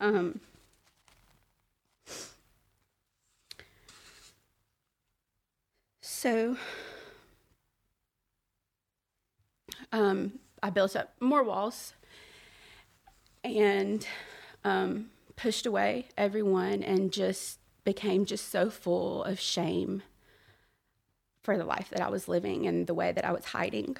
Um, 0.00 0.40
so 6.00 6.56
um, 9.96 10.32
I 10.62 10.68
built 10.68 10.94
up 10.94 11.14
more 11.20 11.42
walls 11.42 11.94
and 13.42 14.06
um, 14.62 15.06
pushed 15.36 15.64
away 15.64 16.08
everyone 16.18 16.82
and 16.82 17.10
just 17.10 17.58
became 17.82 18.26
just 18.26 18.50
so 18.50 18.68
full 18.68 19.24
of 19.24 19.40
shame 19.40 20.02
for 21.42 21.56
the 21.56 21.64
life 21.64 21.88
that 21.90 22.02
I 22.02 22.10
was 22.10 22.28
living 22.28 22.66
and 22.66 22.86
the 22.86 22.92
way 22.92 23.10
that 23.10 23.24
I 23.24 23.32
was 23.32 23.46
hiding. 23.46 23.96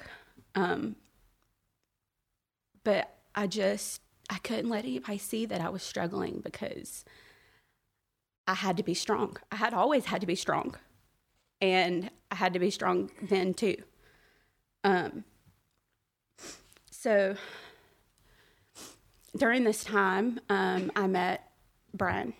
Um, 0.53 0.97
but 2.83 3.15
I 3.33 3.47
just, 3.47 4.01
I 4.29 4.37
couldn't 4.37 4.69
let 4.69 4.85
anybody 4.85 5.17
see 5.17 5.47
that 5.47 5.61
I 5.61 5.69
was 5.69 5.81
struggling 5.81 6.41
because 6.43 7.05
I 8.45 8.53
had 8.53 8.77
to 8.77 8.83
be 8.83 8.93
strong. 8.93 9.37
I 9.51 9.55
had 9.55 9.73
always 9.73 10.05
had 10.05 10.21
to 10.21 10.27
be 10.27 10.35
strong. 10.35 10.75
And 11.59 12.11
I 12.29 12.35
had 12.35 12.53
to 12.53 12.59
be 12.59 12.69
strong 12.69 13.09
then 13.19 13.55
too. 13.55 13.77
Um, 14.83 15.23
so 17.07 17.37
during 19.37 19.63
this 19.63 19.81
time, 19.81 20.41
um, 20.49 20.91
I 20.93 21.07
met 21.07 21.49
Brian. 21.93 22.33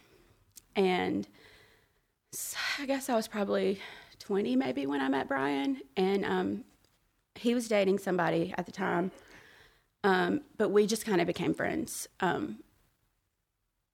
And 0.76 1.26
I 2.78 2.86
guess 2.86 3.08
I 3.08 3.16
was 3.16 3.30
probably 3.30 3.80
20 4.20 4.58
maybe 4.58 4.86
when 4.86 5.00
I 5.00 5.08
met 5.08 5.30
Brian. 5.30 5.80
And 5.96 6.26
um, 6.26 6.64
he 7.36 7.56
was 7.56 7.70
dating 7.70 8.00
somebody 8.00 8.54
at 8.58 8.66
the 8.66 8.74
time. 8.74 9.12
Um, 10.04 10.42
but 10.58 10.68
we 10.68 10.86
just 10.86 11.06
kind 11.06 11.22
of 11.22 11.28
became 11.28 11.54
friends. 11.54 12.10
Um, 12.20 12.58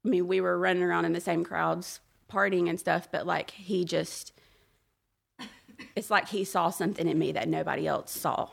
I 0.03 0.09
mean, 0.09 0.27
we 0.27 0.41
were 0.41 0.57
running 0.57 0.81
around 0.81 1.05
in 1.05 1.13
the 1.13 1.21
same 1.21 1.43
crowds, 1.43 1.99
partying 2.31 2.67
and 2.67 2.79
stuff, 2.79 3.09
but 3.11 3.27
like 3.27 3.51
he 3.51 3.85
just, 3.85 4.33
it's 5.95 6.09
like 6.09 6.29
he 6.29 6.43
saw 6.43 6.71
something 6.71 7.07
in 7.07 7.19
me 7.19 7.31
that 7.31 7.47
nobody 7.47 7.85
else 7.85 8.11
saw. 8.11 8.49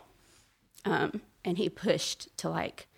Um, 0.84 1.22
and 1.44 1.58
he 1.58 1.68
pushed 1.68 2.36
to 2.38 2.48
like 2.48 2.88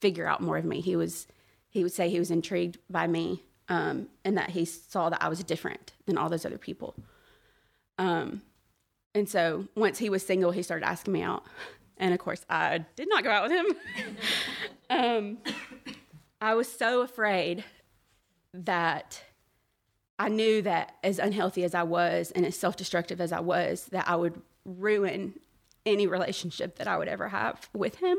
figure 0.00 0.26
out 0.26 0.40
more 0.40 0.56
of 0.56 0.64
me. 0.64 0.80
He 0.80 0.96
was, 0.96 1.26
he 1.68 1.82
would 1.82 1.92
say 1.92 2.08
he 2.08 2.18
was 2.18 2.30
intrigued 2.30 2.78
by 2.90 3.06
me 3.06 3.44
um, 3.68 4.08
and 4.24 4.36
that 4.36 4.50
he 4.50 4.64
saw 4.64 5.08
that 5.10 5.22
I 5.22 5.28
was 5.28 5.42
different 5.42 5.92
than 6.06 6.18
all 6.18 6.28
those 6.28 6.44
other 6.44 6.58
people. 6.58 6.94
Um, 7.98 8.42
and 9.14 9.28
so 9.28 9.66
once 9.74 9.98
he 9.98 10.10
was 10.10 10.24
single, 10.24 10.50
he 10.50 10.62
started 10.62 10.86
asking 10.86 11.12
me 11.12 11.22
out. 11.22 11.44
And 11.96 12.12
of 12.12 12.20
course, 12.20 12.44
I 12.50 12.84
did 12.94 13.08
not 13.08 13.24
go 13.24 13.30
out 13.30 13.48
with 13.48 13.52
him. 13.52 13.76
um, 14.90 15.38
I 16.40 16.54
was 16.54 16.70
so 16.70 17.00
afraid 17.00 17.64
that 18.52 19.22
I 20.18 20.28
knew 20.28 20.62
that 20.62 20.96
as 21.02 21.18
unhealthy 21.18 21.64
as 21.64 21.74
I 21.74 21.82
was 21.82 22.30
and 22.32 22.44
as 22.44 22.56
self 22.56 22.76
destructive 22.76 23.20
as 23.20 23.32
I 23.32 23.40
was, 23.40 23.86
that 23.86 24.08
I 24.08 24.16
would 24.16 24.40
ruin 24.64 25.34
any 25.86 26.06
relationship 26.06 26.76
that 26.76 26.88
I 26.88 26.98
would 26.98 27.08
ever 27.08 27.28
have 27.28 27.68
with 27.72 27.96
him. 27.96 28.18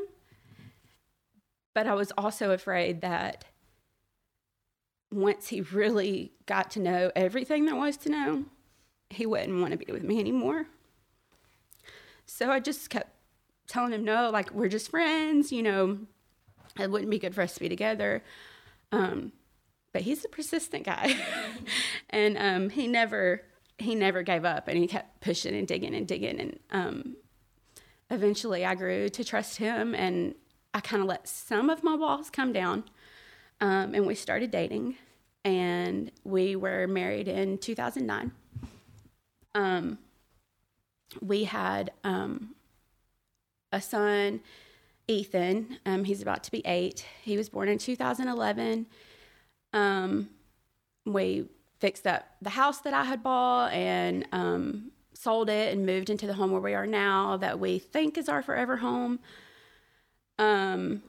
But 1.75 1.85
I 1.85 1.93
was 1.93 2.11
also 2.17 2.51
afraid 2.51 3.01
that 3.01 3.45
once 5.11 5.49
he 5.49 5.61
really 5.61 6.31
got 6.45 6.71
to 6.71 6.79
know 6.79 7.11
everything 7.15 7.65
there 7.65 7.75
was 7.75 7.97
to 7.97 8.09
know, 8.09 8.45
he 9.09 9.25
wouldn't 9.25 9.61
want 9.61 9.71
to 9.71 9.77
be 9.77 9.91
with 9.91 10.03
me 10.03 10.19
anymore. 10.19 10.65
So 12.25 12.51
I 12.51 12.59
just 12.59 12.89
kept 12.89 13.11
telling 13.67 13.93
him, 13.93 14.03
no, 14.03 14.29
like, 14.31 14.51
we're 14.51 14.67
just 14.67 14.89
friends, 14.89 15.51
you 15.51 15.63
know, 15.63 15.99
it 16.79 16.89
wouldn't 16.89 17.11
be 17.11 17.19
good 17.19 17.35
for 17.35 17.41
us 17.41 17.53
to 17.53 17.59
be 17.59 17.69
together. 17.69 18.23
Um, 18.91 19.31
but 19.93 20.01
he's 20.01 20.23
a 20.25 20.29
persistent 20.29 20.83
guy. 20.85 21.15
and 22.09 22.37
um, 22.37 22.69
he 22.69 22.87
never 22.87 23.41
he 23.79 23.93
never 23.93 24.23
gave 24.23 24.43
up 24.43 24.67
and 24.67 24.77
he 24.77 24.87
kept 24.87 25.21
pushing 25.21 25.55
and 25.55 25.67
digging 25.67 25.93
and 25.93 26.07
digging 26.07 26.39
and 26.39 26.59
um, 26.71 27.15
eventually 28.09 28.65
I 28.65 28.75
grew 28.75 29.09
to 29.09 29.23
trust 29.23 29.57
him 29.57 29.93
and 29.95 30.35
I 30.73 30.79
kind 30.79 31.01
of 31.01 31.07
let 31.07 31.27
some 31.27 31.69
of 31.69 31.83
my 31.83 31.95
walls 31.95 32.29
come 32.29 32.53
down 32.53 32.83
um, 33.59 33.95
and 33.95 34.05
we 34.05 34.15
started 34.15 34.51
dating, 34.51 34.97
and 35.43 36.11
we 36.23 36.55
were 36.55 36.87
married 36.87 37.27
in 37.27 37.57
2009. 37.57 38.31
Um, 39.55 39.97
we 41.21 41.45
had 41.45 41.91
um, 42.03 42.53
a 43.71 43.81
son, 43.81 44.41
Ethan. 45.07 45.79
Um, 45.85 46.03
he's 46.03 46.21
about 46.21 46.43
to 46.43 46.51
be 46.51 46.61
eight. 46.65 47.05
He 47.23 47.37
was 47.37 47.49
born 47.49 47.67
in 47.69 47.79
2011. 47.79 48.85
Um, 49.73 50.29
we 51.05 51.49
fixed 51.79 52.05
up 52.05 52.25
the 52.41 52.51
house 52.51 52.81
that 52.81 52.93
I 52.93 53.05
had 53.05 53.23
bought 53.23 53.71
and 53.71 54.27
um, 54.31 54.91
sold 55.17 55.49
it 55.49 55.73
and 55.73 55.85
moved 55.85 56.09
into 56.09 56.27
the 56.27 56.33
home 56.33 56.51
where 56.51 56.61
we 56.61 56.75
are 56.75 56.85
now 56.85 57.37
that 57.37 57.59
we 57.59 57.79
think 57.79 58.17
is 58.17 58.29
our 58.29 58.43
forever 58.43 58.77
home. 58.77 59.19
Um, 60.37 61.01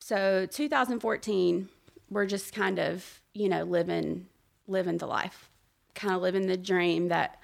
so 0.00 0.46
2014, 0.46 1.68
we're 2.10 2.26
just 2.26 2.54
kind 2.54 2.78
of, 2.78 3.20
you 3.34 3.48
know, 3.48 3.64
living 3.64 4.26
living 4.66 4.98
the 4.98 5.06
life, 5.06 5.50
kind 5.94 6.14
of 6.14 6.22
living 6.22 6.46
the 6.46 6.56
dream 6.56 7.08
that, 7.08 7.40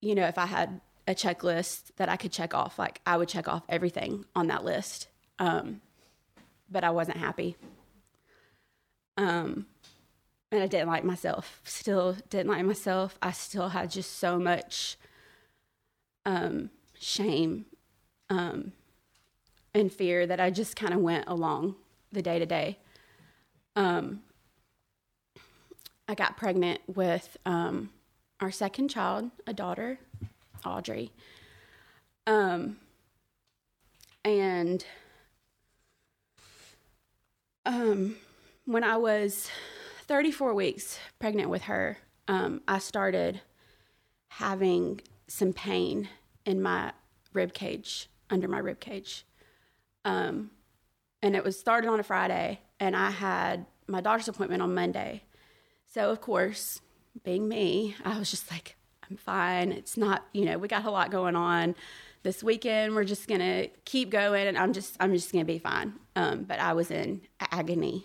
you 0.00 0.14
know, 0.14 0.26
if 0.26 0.38
I 0.38 0.46
had 0.46 0.80
a 1.06 1.14
checklist 1.14 1.94
that 1.96 2.08
I 2.08 2.16
could 2.16 2.32
check 2.32 2.54
off, 2.54 2.78
like 2.78 3.00
I 3.06 3.16
would 3.16 3.28
check 3.28 3.48
off 3.48 3.62
everything 3.68 4.24
on 4.34 4.48
that 4.48 4.64
list. 4.64 5.08
Um, 5.38 5.80
but 6.70 6.84
I 6.84 6.90
wasn't 6.90 7.18
happy. 7.18 7.56
Um, 9.16 9.66
and 10.54 10.62
I 10.62 10.68
didn't 10.68 10.86
like 10.86 11.02
myself. 11.02 11.60
Still 11.64 12.16
didn't 12.30 12.46
like 12.48 12.64
myself. 12.64 13.18
I 13.20 13.32
still 13.32 13.70
had 13.70 13.90
just 13.90 14.18
so 14.18 14.38
much 14.38 14.96
um, 16.24 16.70
shame 16.96 17.66
um, 18.30 18.70
and 19.74 19.92
fear 19.92 20.28
that 20.28 20.38
I 20.38 20.50
just 20.50 20.76
kind 20.76 20.94
of 20.94 21.00
went 21.00 21.24
along 21.26 21.74
the 22.12 22.22
day 22.22 22.38
to 22.38 22.46
day. 22.46 22.78
Um, 23.74 24.22
I 26.06 26.14
got 26.14 26.36
pregnant 26.36 26.80
with 26.86 27.36
um, 27.44 27.90
our 28.40 28.52
second 28.52 28.90
child, 28.90 29.32
a 29.48 29.52
daughter, 29.52 29.98
Audrey. 30.64 31.10
Um, 32.28 32.76
and 34.24 34.84
um, 37.66 38.14
when 38.66 38.84
I 38.84 38.96
was 38.96 39.50
34 40.06 40.54
weeks 40.54 40.98
pregnant 41.18 41.48
with 41.50 41.62
her, 41.62 41.98
um, 42.28 42.60
I 42.68 42.78
started 42.78 43.40
having 44.28 45.00
some 45.28 45.52
pain 45.52 46.08
in 46.44 46.60
my 46.62 46.92
rib 47.32 47.54
cage, 47.54 48.08
under 48.30 48.48
my 48.48 48.58
rib 48.58 48.80
cage. 48.80 49.24
Um, 50.04 50.50
and 51.22 51.34
it 51.34 51.42
was 51.42 51.58
started 51.58 51.88
on 51.88 52.00
a 52.00 52.02
Friday, 52.02 52.60
and 52.78 52.94
I 52.94 53.10
had 53.10 53.66
my 53.86 54.00
doctor's 54.00 54.28
appointment 54.28 54.62
on 54.62 54.74
Monday. 54.74 55.22
So, 55.86 56.10
of 56.10 56.20
course, 56.20 56.80
being 57.22 57.48
me, 57.48 57.96
I 58.04 58.18
was 58.18 58.30
just 58.30 58.50
like, 58.50 58.76
I'm 59.08 59.16
fine. 59.16 59.72
It's 59.72 59.96
not, 59.96 60.24
you 60.32 60.44
know, 60.44 60.58
we 60.58 60.68
got 60.68 60.84
a 60.84 60.90
lot 60.90 61.10
going 61.10 61.36
on 61.36 61.74
this 62.22 62.42
weekend. 62.42 62.94
We're 62.94 63.04
just 63.04 63.28
gonna 63.28 63.68
keep 63.84 64.10
going, 64.10 64.46
and 64.46 64.58
I'm 64.58 64.72
just, 64.72 64.96
I'm 65.00 65.12
just 65.14 65.32
gonna 65.32 65.44
be 65.44 65.58
fine. 65.58 65.94
Um, 66.16 66.44
but 66.44 66.58
I 66.58 66.74
was 66.74 66.90
in 66.90 67.22
agony. 67.40 68.04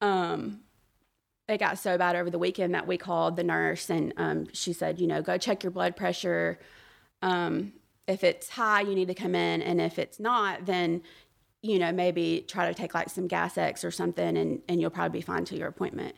Um, 0.00 0.60
it 1.48 1.58
got 1.58 1.78
so 1.78 1.96
bad 1.96 2.14
over 2.14 2.30
the 2.30 2.38
weekend 2.38 2.74
that 2.74 2.86
we 2.86 2.98
called 2.98 3.36
the 3.36 3.42
nurse 3.42 3.88
and 3.88 4.12
um, 4.18 4.46
she 4.52 4.72
said, 4.72 5.00
you 5.00 5.06
know, 5.06 5.22
go 5.22 5.38
check 5.38 5.62
your 5.62 5.70
blood 5.70 5.96
pressure. 5.96 6.58
Um, 7.22 7.72
if 8.06 8.22
it's 8.22 8.50
high, 8.50 8.82
you 8.82 8.94
need 8.94 9.08
to 9.08 9.14
come 9.14 9.34
in. 9.34 9.62
And 9.62 9.80
if 9.80 9.98
it's 9.98 10.20
not, 10.20 10.66
then, 10.66 11.02
you 11.62 11.78
know, 11.78 11.90
maybe 11.90 12.44
try 12.46 12.68
to 12.68 12.74
take 12.74 12.92
like 12.92 13.08
some 13.08 13.26
Gas 13.26 13.56
X 13.56 13.82
or 13.82 13.90
something 13.90 14.36
and, 14.36 14.60
and 14.68 14.80
you'll 14.80 14.90
probably 14.90 15.18
be 15.18 15.22
fine 15.22 15.46
to 15.46 15.56
your 15.56 15.68
appointment. 15.68 16.14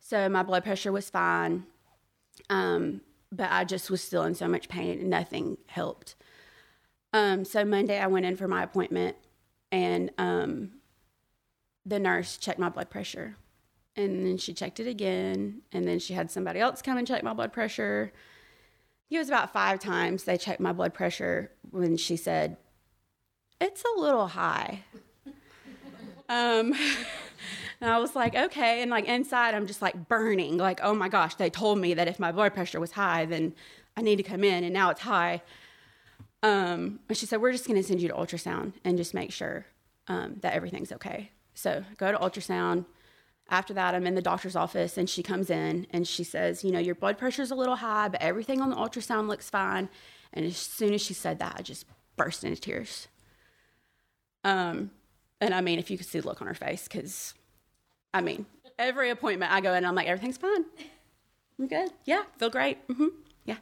So 0.00 0.28
my 0.28 0.44
blood 0.44 0.62
pressure 0.62 0.92
was 0.92 1.10
fine. 1.10 1.64
Um, 2.48 3.00
but 3.32 3.50
I 3.50 3.64
just 3.64 3.90
was 3.90 4.02
still 4.02 4.22
in 4.22 4.34
so 4.34 4.46
much 4.46 4.68
pain 4.68 5.00
and 5.00 5.10
nothing 5.10 5.58
helped. 5.66 6.14
Um, 7.12 7.44
so 7.44 7.64
Monday 7.64 7.98
I 7.98 8.06
went 8.06 8.26
in 8.26 8.36
for 8.36 8.46
my 8.46 8.62
appointment 8.62 9.16
and 9.72 10.10
um, 10.18 10.70
the 11.84 11.98
nurse 11.98 12.36
checked 12.36 12.60
my 12.60 12.68
blood 12.68 12.90
pressure 12.90 13.36
and 13.98 14.24
then 14.24 14.38
she 14.38 14.54
checked 14.54 14.78
it 14.78 14.86
again 14.86 15.60
and 15.72 15.86
then 15.86 15.98
she 15.98 16.14
had 16.14 16.30
somebody 16.30 16.60
else 16.60 16.80
come 16.80 16.96
and 16.96 17.06
check 17.06 17.22
my 17.22 17.34
blood 17.34 17.52
pressure. 17.52 18.12
It 19.10 19.18
was 19.18 19.28
about 19.28 19.52
five 19.52 19.80
times 19.80 20.24
they 20.24 20.36
checked 20.36 20.60
my 20.60 20.72
blood 20.72 20.94
pressure 20.94 21.50
when 21.70 21.96
she 21.96 22.16
said 22.16 22.56
it's 23.60 23.82
a 23.82 24.00
little 24.00 24.28
high. 24.28 24.84
Um, 26.30 26.74
and 27.80 27.90
i 27.90 27.96
was 27.96 28.14
like 28.14 28.34
okay. 28.34 28.82
And 28.82 28.90
like 28.90 29.06
inside 29.06 29.54
i'm 29.54 29.66
just 29.66 29.80
like 29.80 30.08
burning. 30.08 30.58
Like 30.58 30.80
oh 30.82 30.94
my 30.94 31.08
gosh 31.08 31.36
they 31.36 31.48
told 31.48 31.78
me 31.78 31.94
that 31.94 32.06
if 32.06 32.18
my 32.18 32.32
blood 32.32 32.52
pressure 32.52 32.78
was 32.78 32.92
high 32.92 33.24
then 33.24 33.54
i 33.96 34.02
need 34.02 34.16
to 34.16 34.22
come 34.22 34.44
in 34.44 34.62
and 34.62 34.74
now 34.74 34.90
it's 34.90 35.00
high. 35.00 35.40
Um, 36.42 37.00
and 37.08 37.16
she 37.16 37.24
said 37.24 37.40
we're 37.40 37.52
just 37.52 37.66
going 37.66 37.80
to 37.80 37.82
send 37.82 38.02
you 38.02 38.08
to 38.08 38.14
ultrasound 38.14 38.74
and 38.84 38.98
just 38.98 39.14
make 39.14 39.32
sure 39.32 39.64
um, 40.06 40.36
that 40.42 40.52
everything's 40.52 40.92
okay. 40.92 41.30
So 41.54 41.82
go 41.96 42.12
to 42.12 42.18
ultrasound 42.18 42.84
after 43.50 43.72
that, 43.74 43.94
I'm 43.94 44.06
in 44.06 44.14
the 44.14 44.22
doctor's 44.22 44.56
office 44.56 44.98
and 44.98 45.08
she 45.08 45.22
comes 45.22 45.48
in 45.48 45.86
and 45.90 46.06
she 46.06 46.22
says, 46.22 46.62
You 46.62 46.70
know, 46.70 46.78
your 46.78 46.94
blood 46.94 47.16
pressure's 47.16 47.50
a 47.50 47.54
little 47.54 47.76
high, 47.76 48.08
but 48.08 48.20
everything 48.20 48.60
on 48.60 48.70
the 48.70 48.76
ultrasound 48.76 49.28
looks 49.28 49.48
fine. 49.48 49.88
And 50.32 50.44
as 50.44 50.56
soon 50.56 50.92
as 50.92 51.00
she 51.00 51.14
said 51.14 51.38
that, 51.38 51.56
I 51.58 51.62
just 51.62 51.86
burst 52.16 52.44
into 52.44 52.60
tears. 52.60 53.08
Um, 54.44 54.90
and 55.40 55.54
I 55.54 55.62
mean, 55.62 55.78
if 55.78 55.90
you 55.90 55.96
could 55.96 56.06
see 56.06 56.20
the 56.20 56.26
look 56.26 56.42
on 56.42 56.48
her 56.48 56.54
face, 56.54 56.84
because 56.84 57.32
I 58.12 58.20
mean, 58.20 58.44
every 58.78 59.08
appointment 59.10 59.50
I 59.50 59.60
go 59.60 59.72
in, 59.72 59.84
I'm 59.84 59.94
like, 59.94 60.08
Everything's 60.08 60.36
fine. 60.36 60.64
I'm 61.58 61.68
good. 61.68 61.90
Yeah, 62.04 62.24
feel 62.36 62.50
great. 62.50 62.86
Mm-hmm. 62.88 63.08
Yeah. 63.46 63.56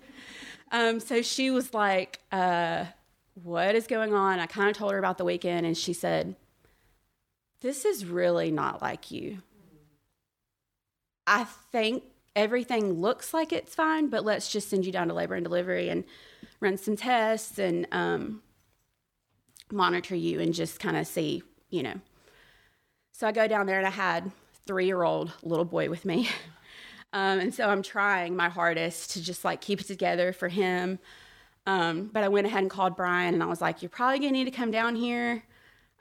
Um, 0.72 0.98
so 0.98 1.22
she 1.22 1.52
was 1.52 1.72
like, 1.72 2.18
uh, 2.32 2.86
What 3.34 3.76
is 3.76 3.86
going 3.86 4.12
on? 4.12 4.40
I 4.40 4.46
kind 4.46 4.68
of 4.68 4.76
told 4.76 4.90
her 4.92 4.98
about 4.98 5.16
the 5.16 5.24
weekend, 5.24 5.64
and 5.64 5.78
she 5.78 5.92
said, 5.92 6.34
This 7.60 7.84
is 7.84 8.04
really 8.04 8.50
not 8.50 8.82
like 8.82 9.12
you. 9.12 9.42
I 11.26 11.44
think 11.44 12.04
everything 12.34 12.94
looks 13.00 13.34
like 13.34 13.52
it's 13.52 13.74
fine, 13.74 14.08
but 14.08 14.24
let's 14.24 14.50
just 14.50 14.68
send 14.68 14.84
you 14.84 14.92
down 14.92 15.08
to 15.08 15.14
labor 15.14 15.34
and 15.34 15.44
delivery 15.44 15.88
and 15.88 16.04
run 16.60 16.76
some 16.76 16.96
tests 16.96 17.58
and 17.58 17.86
um, 17.92 18.42
monitor 19.70 20.14
you 20.14 20.40
and 20.40 20.54
just 20.54 20.78
kind 20.78 20.96
of 20.96 21.06
see, 21.06 21.42
you 21.70 21.82
know. 21.82 21.94
So 23.12 23.26
I 23.26 23.32
go 23.32 23.48
down 23.48 23.66
there 23.66 23.78
and 23.78 23.86
I 23.86 23.90
had 23.90 24.30
three 24.66 24.86
year 24.86 25.02
old 25.02 25.32
little 25.42 25.64
boy 25.64 25.88
with 25.88 26.04
me. 26.04 26.28
Um, 27.12 27.38
and 27.38 27.54
so 27.54 27.66
I'm 27.66 27.82
trying 27.82 28.36
my 28.36 28.50
hardest 28.50 29.12
to 29.12 29.22
just 29.22 29.42
like 29.42 29.62
keep 29.62 29.80
it 29.80 29.86
together 29.86 30.34
for 30.34 30.48
him. 30.48 30.98
Um, 31.66 32.10
but 32.12 32.22
I 32.24 32.28
went 32.28 32.46
ahead 32.46 32.60
and 32.60 32.70
called 32.70 32.94
Brian 32.94 33.32
and 33.32 33.42
I 33.42 33.46
was 33.46 33.62
like, 33.62 33.80
You're 33.80 33.88
probably 33.88 34.18
gonna 34.18 34.32
need 34.32 34.44
to 34.44 34.50
come 34.50 34.70
down 34.70 34.96
here. 34.96 35.42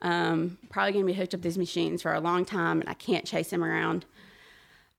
Um, 0.02 0.58
probably 0.70 0.92
gonna 0.92 1.06
be 1.06 1.14
hooked 1.14 1.34
up 1.34 1.40
to 1.40 1.44
these 1.44 1.58
machines 1.58 2.02
for 2.02 2.14
a 2.14 2.20
long 2.20 2.44
time 2.44 2.82
and 2.82 2.90
I 2.90 2.96
can't 2.96 3.24
chase 3.24 3.54
him 3.54 3.64
around. 3.64 4.06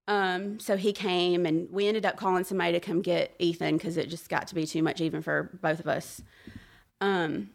Um, 0.08 0.60
so 0.60 0.76
he 0.76 0.92
came 0.92 1.46
and 1.46 1.68
we 1.70 1.88
ended 1.88 2.06
up 2.06 2.16
calling 2.16 2.44
somebody 2.44 2.72
to 2.72 2.80
come 2.80 3.02
get 3.02 3.34
Ethan 3.38 3.76
because 3.76 3.96
it 3.96 4.08
just 4.08 4.28
got 4.28 4.46
to 4.48 4.54
be 4.54 4.66
too 4.66 4.82
much 4.82 5.00
even 5.00 5.20
for 5.20 5.58
both 5.62 5.80
of 5.80 5.88
us. 5.88 6.22
Um, 7.00 7.50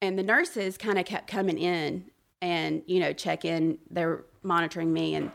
and 0.00 0.18
the 0.18 0.22
nurses 0.22 0.78
kind 0.78 0.98
of 0.98 1.04
kept 1.04 1.26
coming 1.26 1.58
in 1.58 2.04
and, 2.40 2.82
you 2.86 3.00
know, 3.00 3.12
check 3.12 3.44
in. 3.44 3.78
They're 3.90 4.24
monitoring 4.42 4.92
me 4.92 5.14
and 5.14 5.32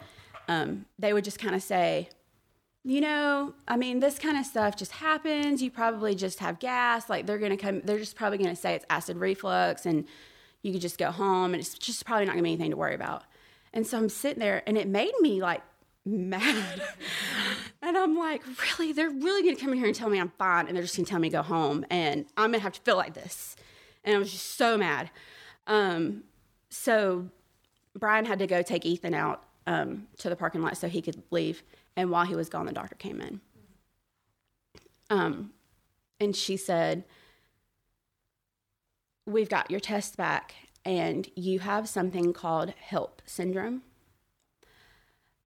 um, 0.47 0.85
they 0.97 1.13
would 1.13 1.23
just 1.23 1.37
kind 1.39 1.53
of 1.53 1.61
say, 1.61 2.09
you 2.83 3.01
know, 3.01 3.53
I 3.67 3.77
mean, 3.77 3.99
this 3.99 4.17
kind 4.17 4.37
of 4.37 4.45
stuff 4.45 4.75
just 4.77 4.93
happens. 4.93 5.61
You 5.61 5.69
probably 5.69 6.15
just 6.15 6.39
have 6.39 6.59
gas. 6.59 7.09
Like 7.09 7.25
they're 7.25 7.39
going 7.39 7.55
to 7.55 7.57
come, 7.57 7.81
they're 7.81 7.99
just 7.99 8.15
probably 8.15 8.37
going 8.37 8.49
to 8.49 8.55
say 8.55 8.73
it's 8.73 8.85
acid 8.89 9.17
reflux 9.17 9.85
and 9.85 10.05
you 10.61 10.71
could 10.71 10.81
just 10.81 10.97
go 10.97 11.11
home 11.11 11.53
and 11.53 11.61
it's 11.61 11.77
just 11.77 12.05
probably 12.05 12.25
not 12.25 12.33
going 12.33 12.43
to 12.43 12.47
be 12.47 12.53
anything 12.53 12.71
to 12.71 12.77
worry 12.77 12.95
about. 12.95 13.23
And 13.73 13.85
so 13.85 13.97
I'm 13.97 14.09
sitting 14.09 14.39
there 14.39 14.63
and 14.65 14.77
it 14.77 14.87
made 14.87 15.13
me 15.19 15.41
like 15.41 15.61
mad. 16.05 16.81
and 17.81 17.97
I'm 17.97 18.17
like, 18.17 18.43
really? 18.61 18.93
They're 18.93 19.09
really 19.09 19.53
to 19.53 19.59
come 19.59 19.71
in 19.71 19.77
here 19.77 19.87
and 19.87 19.95
tell 19.95 20.09
me 20.09 20.19
I'm 20.19 20.31
fine, 20.37 20.67
and 20.67 20.75
they're 20.75 20.83
just 20.83 20.95
to 20.95 21.03
tell 21.03 21.19
me 21.19 21.29
to 21.29 21.37
go 21.37 21.41
home, 21.41 21.85
and 21.89 22.25
I'm 22.37 22.51
to 22.53 22.59
have 22.59 22.73
to 22.73 22.81
feel 22.81 22.97
like 22.97 23.13
this. 23.13 23.55
And 24.03 24.15
I 24.15 24.19
was 24.19 24.31
just 24.31 24.55
so 24.55 24.77
mad. 24.77 25.09
Um, 25.67 26.23
so 26.69 27.29
Brian 27.97 28.25
had 28.25 28.39
to 28.39 28.47
go 28.47 28.61
take 28.61 28.85
Ethan 28.85 29.13
out 29.13 29.43
um, 29.67 30.07
to 30.17 30.29
the 30.29 30.35
parking 30.35 30.61
lot 30.61 30.77
so 30.77 30.87
he 30.87 31.01
could 31.01 31.23
leave. 31.31 31.63
And 31.95 32.11
while 32.11 32.25
he 32.25 32.35
was 32.35 32.49
gone, 32.49 32.65
the 32.65 32.73
doctor 32.73 32.95
came 32.95 33.21
in. 33.21 33.41
Um, 35.09 35.51
and 36.19 36.35
she 36.35 36.57
said, 36.57 37.03
We've 39.27 39.49
got 39.49 39.71
your 39.71 39.79
test 39.79 40.17
back, 40.17 40.53
and 40.83 41.27
you 41.35 41.59
have 41.59 41.89
something 41.89 42.31
called 42.31 42.73
HELLP 42.91 43.21
syndrome. 43.25 43.81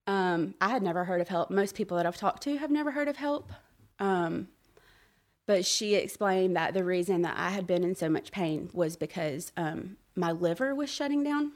Um, 0.10 0.56
I 0.60 0.70
had 0.70 0.82
never 0.82 1.04
heard 1.04 1.22
of 1.22 1.28
HELLP. 1.28 1.52
Most 1.52 1.76
people 1.76 1.96
that 1.98 2.08
I've 2.08 2.18
talked 2.18 2.42
to 2.44 2.58
have 2.58 2.72
never 2.72 2.90
heard 2.90 3.08
of 3.08 3.18
HELLP. 3.18 3.52
Um, 4.00 4.48
but 5.46 5.68
she 5.68 5.94
explained 5.94 6.56
that 6.56 6.74
the 6.74 6.84
reason 6.84 7.22
that 7.22 7.36
I 7.38 7.52
had 7.52 7.68
been 7.68 7.84
in 7.84 7.94
so 7.94 8.10
much 8.10 8.32
pain 8.32 8.72
was 8.74 8.96
because 8.96 9.52
um, 9.56 9.98
my 10.16 10.32
liver 10.32 10.74
was 10.74 10.90
shutting 10.90 11.24
down. 11.24 11.52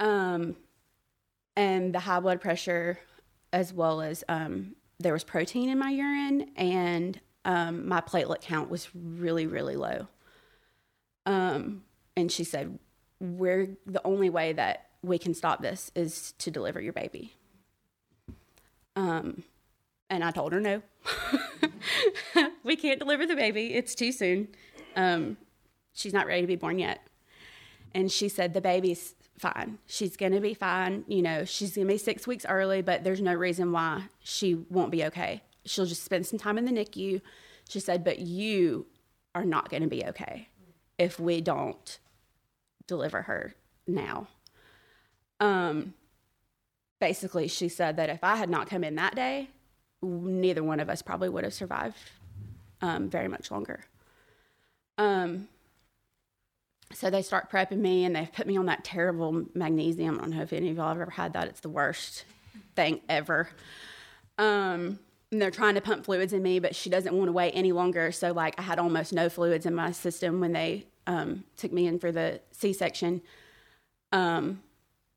Um, 0.00 0.56
and 1.54 1.94
the 1.94 2.00
high 2.00 2.18
blood 2.18 2.40
pressure, 2.40 2.98
as 3.52 3.74
well 3.74 4.00
as 4.00 4.24
um, 4.30 4.74
there 4.98 5.12
was 5.12 5.22
protein 5.22 5.68
in 5.68 5.78
my 5.78 5.90
urine, 5.90 6.50
and 6.56 7.20
um, 7.44 7.86
my 7.86 8.00
platelet 8.00 8.40
count 8.40 8.70
was 8.70 8.88
really, 8.94 9.46
really 9.46 9.76
low. 9.76 10.08
And 11.26 12.32
she 12.32 12.44
said, 12.44 12.78
We're 13.20 13.76
the 13.84 14.00
only 14.02 14.30
way 14.30 14.54
that 14.54 14.91
we 15.02 15.18
can 15.18 15.34
stop 15.34 15.60
this 15.60 15.90
is 15.94 16.32
to 16.38 16.50
deliver 16.50 16.80
your 16.80 16.92
baby. 16.92 17.34
Um, 18.94 19.42
and 20.08 20.22
I 20.22 20.30
told 20.30 20.52
her 20.52 20.60
no. 20.60 20.82
we 22.64 22.76
can't 22.76 22.98
deliver 22.98 23.26
the 23.26 23.34
baby. 23.34 23.74
It's 23.74 23.94
too 23.94 24.12
soon. 24.12 24.48
Um, 24.94 25.36
she's 25.92 26.12
not 26.12 26.26
ready 26.26 26.42
to 26.42 26.46
be 26.46 26.56
born 26.56 26.78
yet. 26.78 27.06
And 27.94 28.10
she 28.10 28.28
said 28.28 28.54
the 28.54 28.60
baby's 28.60 29.14
fine. 29.38 29.78
She's 29.86 30.16
to 30.16 30.40
be 30.40 30.54
fine. 30.54 31.04
You 31.08 31.22
know, 31.22 31.44
she's 31.44 31.74
to 31.74 31.84
be 31.84 31.98
six 31.98 32.26
weeks 32.26 32.46
early, 32.48 32.82
but 32.82 33.04
there's 33.04 33.20
no 33.20 33.34
reason 33.34 33.72
why 33.72 34.04
she 34.20 34.54
won't 34.54 34.90
be 34.90 35.04
okay. 35.04 35.42
She'll 35.64 35.86
just 35.86 36.04
spend 36.04 36.26
some 36.26 36.38
time 36.38 36.58
in 36.58 36.64
the 36.64 36.72
NICU. 36.72 37.20
She 37.68 37.80
said, 37.80 38.04
but 38.04 38.18
you 38.18 38.86
are 39.34 39.44
not 39.44 39.70
to 39.82 39.88
be 39.88 40.04
okay 40.06 40.48
if 40.98 41.18
we 41.18 41.40
don't 41.40 41.98
deliver 42.86 43.22
her 43.22 43.54
now 43.86 44.28
um, 45.42 45.92
basically, 47.00 47.48
she 47.48 47.68
said 47.68 47.96
that 47.96 48.08
if 48.08 48.22
I 48.22 48.36
had 48.36 48.48
not 48.48 48.70
come 48.70 48.84
in 48.84 48.94
that 48.94 49.16
day, 49.16 49.48
neither 50.00 50.62
one 50.62 50.78
of 50.78 50.88
us 50.88 51.02
probably 51.02 51.28
would 51.28 51.42
have 51.42 51.52
survived 51.52 51.96
um, 52.80 53.10
very 53.10 53.26
much 53.26 53.50
longer. 53.50 53.84
Um, 54.98 55.48
so 56.92 57.10
they 57.10 57.22
start 57.22 57.50
prepping 57.50 57.78
me 57.78 58.04
and 58.04 58.14
they've 58.14 58.32
put 58.32 58.46
me 58.46 58.56
on 58.56 58.66
that 58.66 58.84
terrible 58.84 59.46
magnesium. 59.52 60.18
I 60.18 60.22
don't 60.22 60.30
know 60.30 60.42
if 60.42 60.52
any 60.52 60.70
of 60.70 60.76
y'all 60.76 60.88
have 60.88 61.00
ever 61.00 61.10
had 61.10 61.32
that. 61.32 61.48
It's 61.48 61.60
the 61.60 61.68
worst 61.68 62.24
thing 62.76 63.00
ever. 63.08 63.48
Um, 64.38 65.00
and 65.32 65.42
they're 65.42 65.50
trying 65.50 65.74
to 65.74 65.80
pump 65.80 66.04
fluids 66.04 66.32
in 66.32 66.42
me, 66.42 66.60
but 66.60 66.76
she 66.76 66.88
doesn't 66.88 67.14
want 67.14 67.26
to 67.26 67.32
wait 67.32 67.50
any 67.52 67.72
longer. 67.72 68.12
So 68.12 68.30
like 68.32 68.56
I 68.60 68.62
had 68.62 68.78
almost 68.78 69.12
no 69.12 69.28
fluids 69.28 69.66
in 69.66 69.74
my 69.74 69.90
system 69.90 70.38
when 70.38 70.52
they 70.52 70.86
um, 71.08 71.42
took 71.56 71.72
me 71.72 71.88
in 71.88 71.98
for 71.98 72.12
the 72.12 72.40
C-section. 72.52 73.22
Um, 74.12 74.62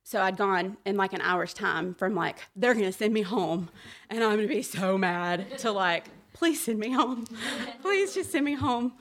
so 0.05 0.21
I'd 0.21 0.37
gone 0.37 0.77
in 0.85 0.97
like 0.97 1.13
an 1.13 1.21
hour's 1.21 1.51
time 1.51 1.95
from 1.95 2.13
like, 2.13 2.37
they're 2.55 2.75
to 2.75 2.91
send 2.91 3.11
me 3.11 3.23
home 3.23 3.69
and 4.07 4.23
I'm 4.23 4.39
to 4.39 4.47
be 4.47 4.61
so 4.61 4.99
mad 4.99 5.57
to 5.57 5.71
like, 5.71 6.05
please 6.31 6.61
send 6.61 6.77
me 6.77 6.91
home. 6.91 7.25
please 7.81 8.13
just 8.13 8.31
send 8.31 8.45
me 8.45 8.53
home. 8.53 8.93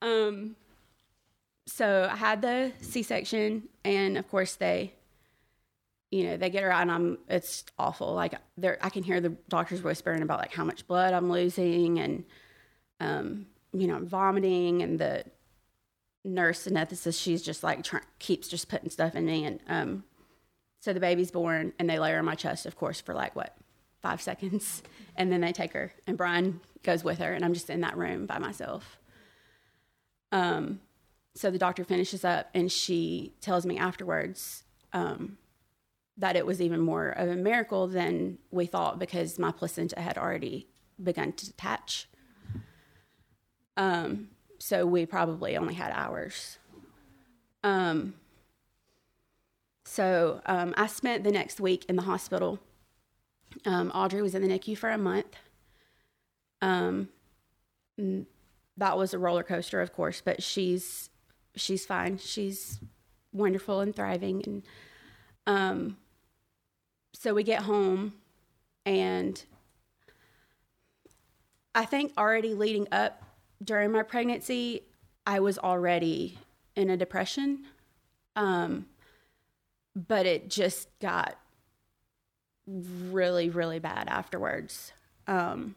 Um, 0.00 0.56
so 1.66 2.08
I 2.10 2.16
had 2.16 2.40
the 2.40 2.72
C 2.80 3.02
section 3.02 3.68
and 3.84 4.16
of 4.16 4.26
course 4.30 4.54
they, 4.54 4.94
you 6.10 6.24
know, 6.24 6.38
they 6.38 6.48
get 6.48 6.62
her 6.62 6.72
out 6.72 6.80
and 6.80 6.92
I'm, 6.92 7.18
it's 7.28 7.66
awful. 7.78 8.14
Like 8.14 8.34
there, 8.56 8.78
I 8.80 8.88
can 8.88 9.02
hear 9.02 9.20
the 9.20 9.36
doctors 9.50 9.82
whispering 9.82 10.22
about 10.22 10.38
like 10.38 10.54
how 10.54 10.64
much 10.64 10.86
blood 10.86 11.12
I'm 11.12 11.30
losing 11.30 11.98
and, 11.98 12.24
um, 13.00 13.48
you 13.74 13.86
know, 13.86 13.96
I'm 13.96 14.06
vomiting 14.06 14.80
and 14.80 14.98
the 14.98 15.26
nurse 16.24 16.66
anesthetist, 16.66 17.22
she's 17.22 17.42
just 17.42 17.62
like 17.62 17.84
try, 17.84 18.00
keeps 18.18 18.48
just 18.48 18.70
putting 18.70 18.88
stuff 18.88 19.14
in 19.14 19.26
me 19.26 19.44
and, 19.44 19.60
um, 19.68 20.04
So 20.80 20.92
the 20.92 21.00
baby's 21.00 21.30
born, 21.30 21.72
and 21.78 21.88
they 21.88 21.98
lay 21.98 22.12
her 22.12 22.18
on 22.18 22.24
my 22.24 22.34
chest, 22.34 22.66
of 22.66 22.76
course, 22.76 23.00
for 23.00 23.14
like 23.14 23.34
what, 23.34 23.56
five 24.00 24.20
seconds. 24.20 24.82
And 25.16 25.32
then 25.32 25.40
they 25.40 25.50
take 25.50 25.72
her, 25.72 25.92
and 26.06 26.16
Brian 26.16 26.60
goes 26.84 27.02
with 27.02 27.18
her, 27.18 27.32
and 27.32 27.44
I'm 27.44 27.52
just 27.52 27.70
in 27.70 27.80
that 27.80 27.96
room 27.96 28.26
by 28.26 28.38
myself. 28.38 29.00
Um, 30.30 30.78
so 31.34 31.50
the 31.50 31.58
doctor 31.58 31.82
finishes 31.82 32.24
up, 32.24 32.48
and 32.54 32.70
she 32.70 33.34
tells 33.40 33.66
me 33.66 33.78
afterwards 33.78 34.62
um, 34.92 35.36
that 36.16 36.36
it 36.36 36.46
was 36.46 36.60
even 36.60 36.78
more 36.78 37.08
of 37.08 37.28
a 37.28 37.34
miracle 37.34 37.88
than 37.88 38.38
we 38.52 38.66
thought 38.66 39.00
because 39.00 39.40
my 39.40 39.50
placenta 39.50 40.00
had 40.00 40.16
already 40.16 40.68
begun 41.02 41.32
to 41.32 41.46
detach. 41.46 42.08
Um, 43.76 44.28
so 44.58 44.84
we 44.84 45.06
probably 45.06 45.56
only 45.56 45.74
had 45.74 45.92
hours. 45.92 46.58
Um, 47.62 48.14
so 49.88 50.42
um, 50.44 50.74
I 50.76 50.86
spent 50.86 51.24
the 51.24 51.30
next 51.30 51.60
week 51.60 51.86
in 51.88 51.96
the 51.96 52.02
hospital. 52.02 52.58
Um, 53.64 53.90
Audrey 53.94 54.20
was 54.20 54.34
in 54.34 54.42
the 54.42 54.48
NICU 54.48 54.76
for 54.76 54.90
a 54.90 54.98
month. 54.98 55.34
Um, 56.60 57.08
that 58.76 58.98
was 58.98 59.14
a 59.14 59.18
roller 59.18 59.42
coaster, 59.42 59.80
of 59.80 59.94
course, 59.94 60.20
but 60.20 60.42
she's 60.42 61.08
she's 61.56 61.86
fine. 61.86 62.18
She's 62.18 62.80
wonderful 63.32 63.80
and 63.80 63.96
thriving. 63.96 64.42
And 64.46 64.62
um, 65.46 65.96
so 67.14 67.32
we 67.32 67.42
get 67.42 67.62
home, 67.62 68.12
and 68.84 69.42
I 71.74 71.86
think 71.86 72.12
already 72.18 72.52
leading 72.52 72.88
up 72.92 73.22
during 73.64 73.90
my 73.90 74.02
pregnancy, 74.02 74.82
I 75.26 75.40
was 75.40 75.58
already 75.58 76.38
in 76.76 76.90
a 76.90 76.96
depression. 76.96 77.64
Um, 78.36 78.86
but 80.06 80.26
it 80.26 80.48
just 80.48 80.88
got 81.00 81.36
really, 82.66 83.50
really 83.50 83.78
bad 83.80 84.08
afterwards. 84.08 84.92
Um, 85.26 85.74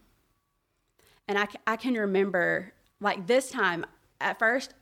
and 1.27 1.39
I, 1.39 1.47
I 1.65 1.75
can 1.75 1.95
remember, 1.95 2.73
like, 2.99 3.25
this 3.25 3.49
time, 3.49 3.85
at 4.19 4.37
first, 4.37 4.73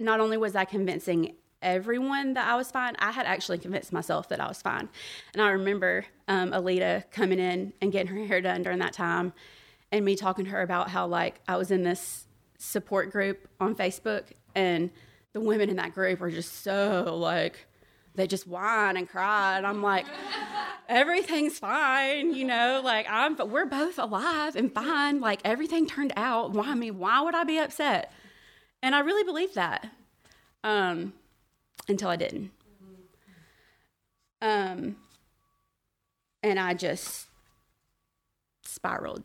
not 0.00 0.18
only 0.18 0.36
was 0.36 0.56
I 0.56 0.64
convincing 0.64 1.36
everyone 1.60 2.34
that 2.34 2.48
I 2.48 2.56
was 2.56 2.70
fine, 2.70 2.94
I 2.98 3.12
had 3.12 3.26
actually 3.26 3.58
convinced 3.58 3.92
myself 3.92 4.28
that 4.30 4.40
I 4.40 4.48
was 4.48 4.60
fine. 4.60 4.88
And 5.32 5.42
I 5.42 5.50
remember 5.50 6.06
um, 6.26 6.50
Alita 6.50 7.04
coming 7.12 7.38
in 7.38 7.72
and 7.80 7.92
getting 7.92 8.08
her 8.08 8.26
hair 8.26 8.40
done 8.40 8.62
during 8.62 8.80
that 8.80 8.92
time 8.92 9.32
and 9.92 10.04
me 10.04 10.16
talking 10.16 10.46
to 10.46 10.50
her 10.50 10.62
about 10.62 10.88
how, 10.88 11.06
like, 11.06 11.40
I 11.46 11.56
was 11.56 11.70
in 11.70 11.82
this 11.82 12.26
support 12.58 13.12
group 13.12 13.46
on 13.60 13.74
Facebook 13.76 14.24
and 14.54 14.90
the 15.34 15.40
women 15.40 15.70
in 15.70 15.76
that 15.76 15.94
group 15.94 16.20
were 16.20 16.30
just 16.30 16.62
so, 16.62 17.14
like, 17.16 17.66
they 18.14 18.26
just 18.26 18.46
whine 18.46 18.96
and 18.96 19.08
cry. 19.08 19.56
And 19.56 19.66
I'm 19.66 19.82
like, 19.82 20.06
everything's 20.88 21.58
fine, 21.58 22.34
you 22.34 22.44
know, 22.44 22.80
like 22.84 23.06
I'm, 23.08 23.36
we're 23.50 23.66
both 23.66 23.98
alive 23.98 24.56
and 24.56 24.72
fine. 24.72 25.20
Like 25.20 25.40
everything 25.44 25.86
turned 25.86 26.12
out. 26.16 26.52
Why, 26.52 26.68
I 26.68 26.74
mean, 26.74 26.98
why 26.98 27.20
would 27.22 27.34
I 27.34 27.44
be 27.44 27.58
upset? 27.58 28.12
And 28.82 28.94
I 28.94 29.00
really 29.00 29.24
believed 29.24 29.54
that 29.54 29.88
um, 30.64 31.12
until 31.88 32.08
I 32.08 32.16
didn't. 32.16 32.50
Um, 34.40 34.96
and 36.42 36.58
I 36.58 36.74
just 36.74 37.28
spiraled 38.64 39.22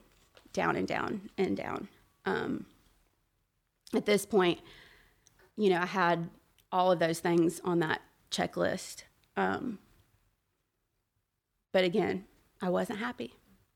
down 0.54 0.76
and 0.76 0.88
down 0.88 1.30
and 1.38 1.58
down. 1.58 1.88
Um, 2.26 2.66
at 3.96 4.06
this 4.06 4.26
point, 4.26 4.60
you 5.56 5.70
know, 5.70 5.82
I 5.82 5.86
had 5.88 6.30
all 6.72 6.92
of 6.92 7.00
those 7.00 7.20
things 7.20 7.60
on 7.64 7.80
that 7.80 8.02
checklist. 8.32 9.04
Um, 9.36 9.80
but 11.72 11.84
again, 11.84 12.26
I 12.62 12.70
wasn't 12.70 13.00
happy. 13.00 13.34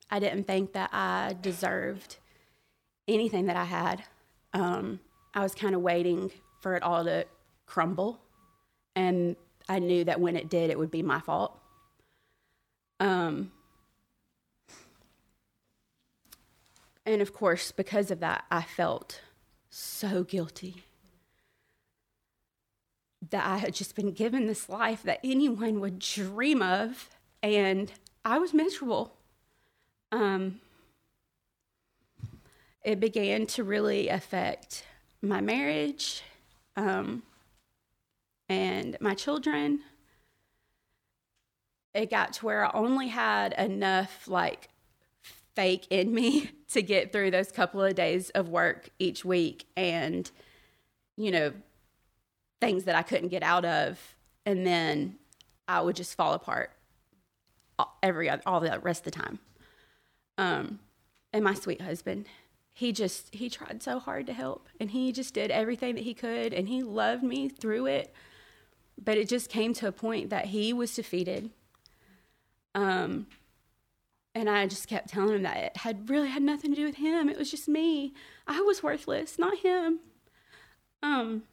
I 0.09 0.19
didn't 0.19 0.45
think 0.45 0.73
that 0.73 0.89
I 0.91 1.35
deserved 1.39 2.17
anything 3.07 3.45
that 3.45 3.55
I 3.55 3.65
had. 3.65 4.03
Um, 4.53 4.99
I 5.33 5.41
was 5.41 5.55
kind 5.55 5.75
of 5.75 5.81
waiting 5.81 6.31
for 6.59 6.75
it 6.75 6.83
all 6.83 7.03
to 7.05 7.25
crumble. 7.65 8.19
And 8.95 9.35
I 9.69 9.79
knew 9.79 10.03
that 10.03 10.19
when 10.19 10.35
it 10.35 10.49
did, 10.49 10.69
it 10.69 10.77
would 10.77 10.91
be 10.91 11.01
my 11.01 11.19
fault. 11.19 11.57
Um, 12.99 13.51
and 17.05 17.21
of 17.21 17.33
course, 17.33 17.71
because 17.71 18.11
of 18.11 18.19
that, 18.19 18.45
I 18.51 18.61
felt 18.61 19.21
so 19.69 20.23
guilty 20.23 20.83
that 23.29 23.45
I 23.45 23.57
had 23.57 23.73
just 23.73 23.95
been 23.95 24.11
given 24.11 24.47
this 24.47 24.67
life 24.67 25.03
that 25.03 25.19
anyone 25.23 25.79
would 25.79 25.99
dream 25.99 26.61
of, 26.61 27.09
and 27.43 27.91
I 28.25 28.39
was 28.39 28.53
miserable. 28.53 29.13
Um, 30.11 30.59
it 32.83 32.99
began 32.99 33.45
to 33.47 33.63
really 33.63 34.09
affect 34.09 34.83
my 35.21 35.39
marriage 35.39 36.23
um, 36.75 37.23
and 38.49 38.97
my 38.99 39.13
children. 39.13 39.81
It 41.93 42.09
got 42.09 42.33
to 42.33 42.45
where 42.45 42.65
I 42.65 42.71
only 42.73 43.09
had 43.09 43.53
enough 43.53 44.27
like 44.27 44.69
fake 45.55 45.87
in 45.89 46.13
me 46.13 46.51
to 46.69 46.81
get 46.81 47.11
through 47.11 47.31
those 47.31 47.51
couple 47.51 47.83
of 47.83 47.95
days 47.95 48.29
of 48.31 48.49
work 48.49 48.89
each 48.99 49.25
week 49.25 49.65
and 49.75 50.31
you 51.17 51.29
know 51.29 51.51
things 52.61 52.85
that 52.85 52.95
I 52.95 53.01
couldn't 53.01 53.29
get 53.29 53.43
out 53.43 53.65
of, 53.65 54.15
and 54.45 54.65
then 54.65 55.17
I 55.67 55.81
would 55.81 55.95
just 55.95 56.15
fall 56.15 56.33
apart 56.33 56.71
every 58.01 58.29
other, 58.29 58.43
all 58.45 58.59
the 58.59 58.79
rest 58.79 59.05
of 59.05 59.11
the 59.11 59.19
time. 59.19 59.39
Um, 60.37 60.79
and 61.33 61.43
my 61.43 61.53
sweet 61.53 61.81
husband, 61.81 62.27
he 62.71 62.91
just 62.91 63.33
he 63.33 63.49
tried 63.49 63.83
so 63.83 63.99
hard 63.99 64.27
to 64.27 64.33
help, 64.33 64.69
and 64.79 64.91
he 64.91 65.11
just 65.11 65.33
did 65.33 65.51
everything 65.51 65.95
that 65.95 66.03
he 66.03 66.13
could, 66.13 66.53
and 66.53 66.69
he 66.69 66.83
loved 66.83 67.23
me 67.23 67.49
through 67.49 67.87
it. 67.87 68.13
But 69.03 69.17
it 69.17 69.27
just 69.27 69.49
came 69.49 69.73
to 69.75 69.87
a 69.87 69.91
point 69.91 70.29
that 70.29 70.47
he 70.47 70.71
was 70.71 70.95
defeated. 70.95 71.49
Um, 72.75 73.27
and 74.33 74.49
I 74.49 74.67
just 74.67 74.87
kept 74.87 75.09
telling 75.09 75.35
him 75.35 75.43
that 75.43 75.57
it 75.57 75.77
had 75.77 76.09
really 76.09 76.29
had 76.29 76.43
nothing 76.43 76.71
to 76.71 76.75
do 76.75 76.85
with 76.85 76.95
him. 76.95 77.27
It 77.27 77.37
was 77.37 77.51
just 77.51 77.67
me. 77.67 78.13
I 78.47 78.61
was 78.61 78.83
worthless, 78.83 79.37
not 79.37 79.57
him. 79.57 79.99
Um, 81.03 81.43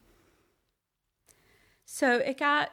so 1.99 2.19
it 2.19 2.39
got, 2.39 2.71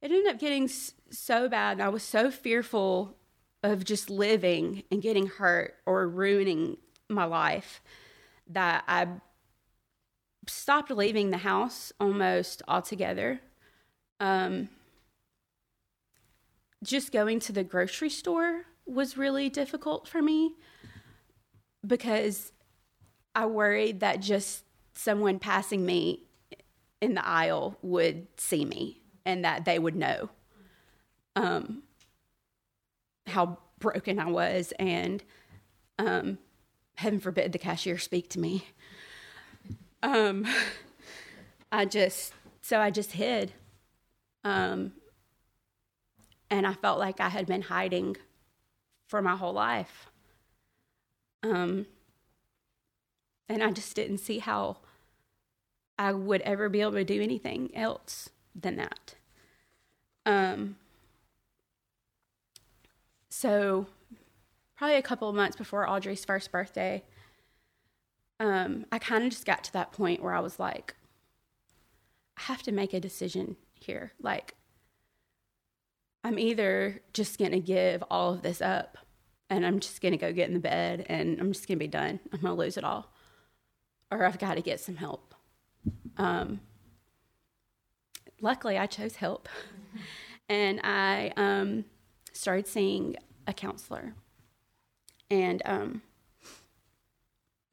it 0.00 0.10
ended 0.10 0.26
up 0.32 0.40
getting 0.40 0.66
so 0.66 1.46
bad. 1.46 1.72
And 1.72 1.82
I 1.82 1.90
was 1.90 2.02
so 2.02 2.30
fearful 2.30 3.18
of 3.62 3.84
just 3.84 4.08
living 4.08 4.82
and 4.90 5.02
getting 5.02 5.26
hurt 5.26 5.74
or 5.84 6.08
ruining 6.08 6.78
my 7.10 7.24
life 7.24 7.82
that 8.46 8.82
I 8.88 9.08
stopped 10.48 10.90
leaving 10.90 11.28
the 11.28 11.36
house 11.36 11.92
almost 12.00 12.62
altogether. 12.66 13.40
Um, 14.20 14.70
just 16.82 17.12
going 17.12 17.40
to 17.40 17.52
the 17.52 17.62
grocery 17.62 18.08
store 18.08 18.62
was 18.86 19.18
really 19.18 19.50
difficult 19.50 20.08
for 20.08 20.22
me 20.22 20.54
because 21.86 22.52
I 23.34 23.44
worried 23.44 24.00
that 24.00 24.20
just 24.20 24.64
someone 24.94 25.38
passing 25.38 25.84
me 25.84 26.29
in 27.00 27.14
the 27.14 27.26
aisle 27.26 27.76
would 27.82 28.26
see 28.36 28.64
me 28.64 29.00
and 29.24 29.44
that 29.44 29.64
they 29.64 29.78
would 29.78 29.96
know 29.96 30.30
um, 31.36 31.82
how 33.26 33.58
broken 33.78 34.18
I 34.18 34.30
was, 34.30 34.72
and 34.78 35.22
um, 35.98 36.38
heaven 36.96 37.20
forbid 37.20 37.52
the 37.52 37.58
cashier 37.58 37.98
speak 37.98 38.28
to 38.30 38.40
me. 38.40 38.66
Um, 40.02 40.46
I 41.72 41.84
just, 41.84 42.34
so 42.60 42.80
I 42.80 42.90
just 42.90 43.12
hid. 43.12 43.52
Um, 44.44 44.92
and 46.50 46.66
I 46.66 46.72
felt 46.74 46.98
like 46.98 47.20
I 47.20 47.28
had 47.28 47.46
been 47.46 47.62
hiding 47.62 48.16
for 49.06 49.22
my 49.22 49.36
whole 49.36 49.52
life. 49.52 50.06
Um, 51.42 51.86
and 53.48 53.62
I 53.62 53.70
just 53.70 53.94
didn't 53.94 54.18
see 54.18 54.38
how 54.38 54.78
I 56.00 56.14
would 56.14 56.40
ever 56.40 56.70
be 56.70 56.80
able 56.80 56.92
to 56.92 57.04
do 57.04 57.20
anything 57.20 57.70
else 57.76 58.30
than 58.54 58.76
that. 58.76 59.16
Um, 60.24 60.76
so, 63.28 63.86
probably 64.78 64.96
a 64.96 65.02
couple 65.02 65.28
of 65.28 65.34
months 65.34 65.56
before 65.56 65.86
Audrey's 65.86 66.24
first 66.24 66.50
birthday, 66.50 67.04
um, 68.40 68.86
I 68.90 68.98
kind 68.98 69.24
of 69.24 69.30
just 69.30 69.44
got 69.44 69.62
to 69.64 69.72
that 69.74 69.92
point 69.92 70.22
where 70.22 70.32
I 70.32 70.40
was 70.40 70.58
like, 70.58 70.94
I 72.38 72.42
have 72.44 72.62
to 72.62 72.72
make 72.72 72.94
a 72.94 73.00
decision 73.00 73.56
here. 73.74 74.12
Like, 74.22 74.54
I'm 76.24 76.38
either 76.38 77.02
just 77.12 77.38
going 77.38 77.52
to 77.52 77.60
give 77.60 78.02
all 78.10 78.32
of 78.32 78.40
this 78.40 78.62
up 78.62 78.96
and 79.50 79.66
I'm 79.66 79.80
just 79.80 80.00
going 80.00 80.12
to 80.12 80.18
go 80.18 80.32
get 80.32 80.48
in 80.48 80.54
the 80.54 80.60
bed 80.60 81.04
and 81.10 81.38
I'm 81.38 81.52
just 81.52 81.68
going 81.68 81.78
to 81.78 81.84
be 81.84 81.88
done. 81.88 82.20
I'm 82.32 82.40
going 82.40 82.56
to 82.56 82.58
lose 82.58 82.78
it 82.78 82.84
all. 82.84 83.12
Or 84.10 84.24
I've 84.24 84.38
got 84.38 84.54
to 84.54 84.62
get 84.62 84.80
some 84.80 84.96
help. 84.96 85.29
Um, 86.16 86.60
luckily, 88.40 88.78
I 88.78 88.86
chose 88.86 89.16
help. 89.16 89.48
and 90.48 90.80
I 90.82 91.32
um, 91.36 91.84
started 92.32 92.66
seeing 92.66 93.16
a 93.46 93.52
counselor. 93.52 94.14
And 95.30 95.62
um, 95.64 96.02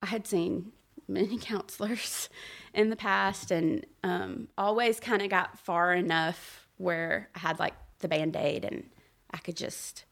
I 0.01 0.07
had 0.07 0.27
seen 0.27 0.71
many 1.07 1.37
counselors 1.41 2.29
in 2.73 2.89
the 2.89 2.95
past 2.95 3.51
and 3.51 3.85
um, 4.03 4.47
always 4.57 4.99
kind 4.99 5.21
of 5.21 5.29
got 5.29 5.57
far 5.59 5.93
enough 5.93 6.67
where 6.77 7.29
I 7.35 7.39
had 7.39 7.59
like 7.59 7.73
the 7.99 8.07
band 8.07 8.35
aid 8.35 8.65
and 8.65 8.89
I 9.31 9.37
could 9.37 9.57
just 9.57 10.05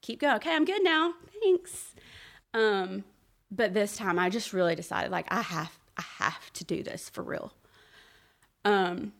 keep 0.00 0.20
going. 0.20 0.36
Okay, 0.36 0.54
I'm 0.54 0.64
good 0.64 0.82
now. 0.82 1.14
Thanks. 1.40 1.94
Um, 2.52 3.04
but 3.50 3.74
this 3.74 3.96
time 3.96 4.18
I 4.18 4.28
just 4.28 4.52
really 4.52 4.74
decided 4.74 5.10
like 5.10 5.26
I 5.28 5.42
have 5.42 5.78
I 5.96 6.02
have 6.18 6.52
to 6.54 6.64
do 6.64 6.82
this 6.82 7.08
for 7.10 7.22
real. 7.22 7.52
Um, 8.64 9.12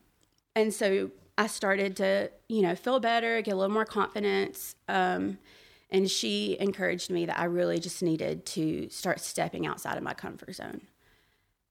and 0.54 0.72
so 0.72 1.10
I 1.38 1.46
started 1.46 1.96
to, 1.96 2.30
you 2.48 2.62
know, 2.62 2.74
feel 2.74 3.00
better, 3.00 3.40
get 3.40 3.52
a 3.52 3.56
little 3.56 3.72
more 3.72 3.84
confidence. 3.84 4.74
Um, 4.88 5.38
and 5.90 6.10
she 6.10 6.56
encouraged 6.60 7.10
me 7.10 7.26
that 7.26 7.38
I 7.38 7.44
really 7.44 7.78
just 7.78 8.02
needed 8.02 8.46
to 8.46 8.88
start 8.90 9.20
stepping 9.20 9.66
outside 9.66 9.96
of 9.96 10.02
my 10.02 10.14
comfort 10.14 10.54
zone. 10.54 10.82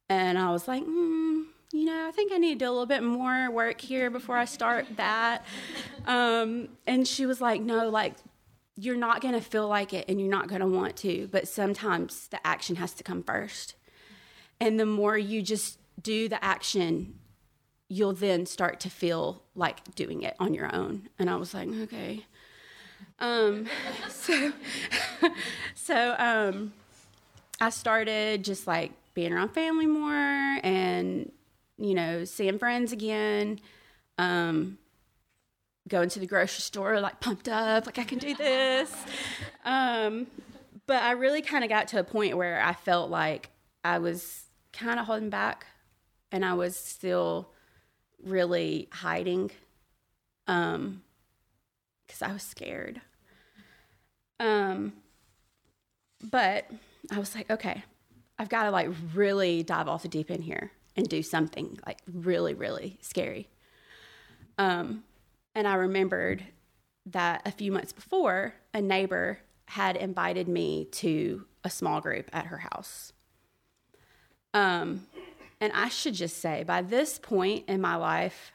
And 0.10 0.38
I 0.38 0.51
was 0.51 0.67
like, 0.67 0.84
mm, 0.84 1.45
you 1.71 1.86
know, 1.86 2.08
I 2.08 2.12
think 2.12 2.32
I 2.32 2.38
need 2.38 2.60
to 2.60 2.65
do 2.65 2.69
a 2.69 2.71
little 2.71 2.86
bit 2.86 3.03
more 3.03 3.51
work 3.51 3.79
here 3.79 4.10
before 4.10 4.36
I 4.36 4.45
start 4.45 4.88
that. 4.97 5.45
Um, 6.08 6.69
and 6.88 7.08
she 7.08 7.25
was 7.25 7.39
like, 7.39 7.62
no, 7.62 7.89
like, 7.89 8.15
you're 8.75 8.97
not 8.97 9.21
going 9.21 9.34
to 9.34 9.41
feel 9.41 9.67
like 9.67 9.93
it 9.93 10.05
and 10.08 10.19
you're 10.19 10.29
not 10.29 10.47
going 10.47 10.62
to 10.62 10.67
want 10.67 10.95
to, 10.95 11.27
but 11.32 11.47
sometimes 11.47 12.27
the 12.29 12.45
action 12.47 12.77
has 12.77 12.93
to 12.93 13.03
come 13.03 13.21
first. 13.21 13.75
And 14.60 14.79
the 14.79 14.86
more 14.86 15.17
you 15.17 15.41
just 15.41 15.79
do 16.01 16.27
the 16.27 16.43
action, 16.43 17.19
you'll 17.89 18.13
then 18.13 18.45
start 18.45 18.80
to 18.80 18.89
feel 18.89 19.41
like 19.56 19.95
doing 19.95 20.21
it 20.21 20.36
on 20.39 20.54
your 20.54 20.73
own. 20.73 21.10
And 21.17 21.30
I 21.30 21.36
was 21.36 21.54
like, 21.54 21.67
okay. 21.67 22.25
Um, 23.17 23.67
so, 24.10 24.54
so 25.75 26.15
um, 26.17 26.71
I 27.60 27.71
started 27.71 28.45
just 28.45 28.67
like 28.67 28.91
being 29.15 29.34
around 29.34 29.49
family 29.49 29.88
more 29.88 30.13
and, 30.13 31.32
you 31.78 31.95
know, 31.95 32.23
seeing 32.23 32.60
friends 32.60 32.91
again. 32.93 33.60
Um, 34.17 34.78
going 35.88 36.10
to 36.10 36.19
the 36.19 36.28
grocery 36.28 36.62
store 36.62 36.99
like 36.99 37.19
pumped 37.19 37.49
up, 37.49 37.88
like 37.88 37.97
I 37.97 38.04
can 38.04 38.19
do 38.19 38.36
this. 38.36 38.93
Um, 39.65 40.28
but 40.86 41.02
I 41.02 41.12
really 41.12 41.41
kind 41.41 41.63
of 41.63 41.69
got 41.69 41.88
to 41.89 41.99
a 41.99 42.04
point 42.04 42.38
where 42.38 42.62
I 42.62 42.73
felt 42.73 43.10
like 43.10 43.49
I 43.84 43.97
was 43.97 44.43
kind 44.71 44.99
of 44.99 45.08
holding 45.08 45.30
back 45.30 45.65
and 46.32 46.45
I 46.45 46.54
was 46.54 46.75
still 46.75 47.49
really 48.23 48.88
hiding 48.91 49.51
um 50.47 51.03
because 52.05 52.21
I 52.21 52.34
was 52.34 52.43
scared. 52.43 53.01
Um 54.39 54.93
but 56.21 56.69
I 57.12 57.19
was 57.19 57.36
like, 57.36 57.49
okay, 57.49 57.84
I've 58.38 58.49
got 58.49 58.63
to 58.63 58.71
like 58.71 58.89
really 59.13 59.63
dive 59.63 59.88
off 59.88 60.03
the 60.03 60.08
deep 60.08 60.32
end 60.32 60.43
here 60.43 60.71
and 60.95 61.08
do 61.08 61.23
something 61.23 61.79
like 61.86 61.99
really, 62.12 62.53
really 62.53 62.97
scary. 63.01 63.47
Um, 64.58 65.03
and 65.55 65.67
I 65.67 65.75
remembered 65.75 66.43
that 67.05 67.41
a 67.45 67.51
few 67.51 67.71
months 67.71 67.93
before, 67.93 68.53
a 68.73 68.82
neighbor 68.82 69.39
had 69.65 69.95
invited 69.95 70.47
me 70.47 70.86
to 70.91 71.45
a 71.63 71.69
small 71.69 72.01
group 72.01 72.29
at 72.34 72.47
her 72.47 72.58
house. 72.58 73.13
Um, 74.53 75.08
and 75.62 75.74
I 75.74 75.89
should 75.89 76.13
just 76.13 76.38
say, 76.38 76.63
by 76.63 76.82
this 76.82 77.19
point 77.19 77.65
in 77.67 77.82
my 77.82 77.95
life, 77.95 78.52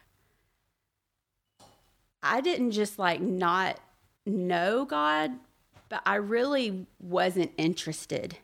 I 2.23 2.40
didn't 2.40 2.71
just 2.71 2.99
like 2.99 3.21
not 3.21 3.79
know 4.25 4.87
God, 4.87 5.33
but 5.90 6.01
I 6.07 6.14
really 6.14 6.87
wasn't 6.99 7.53
interested. 7.59 8.38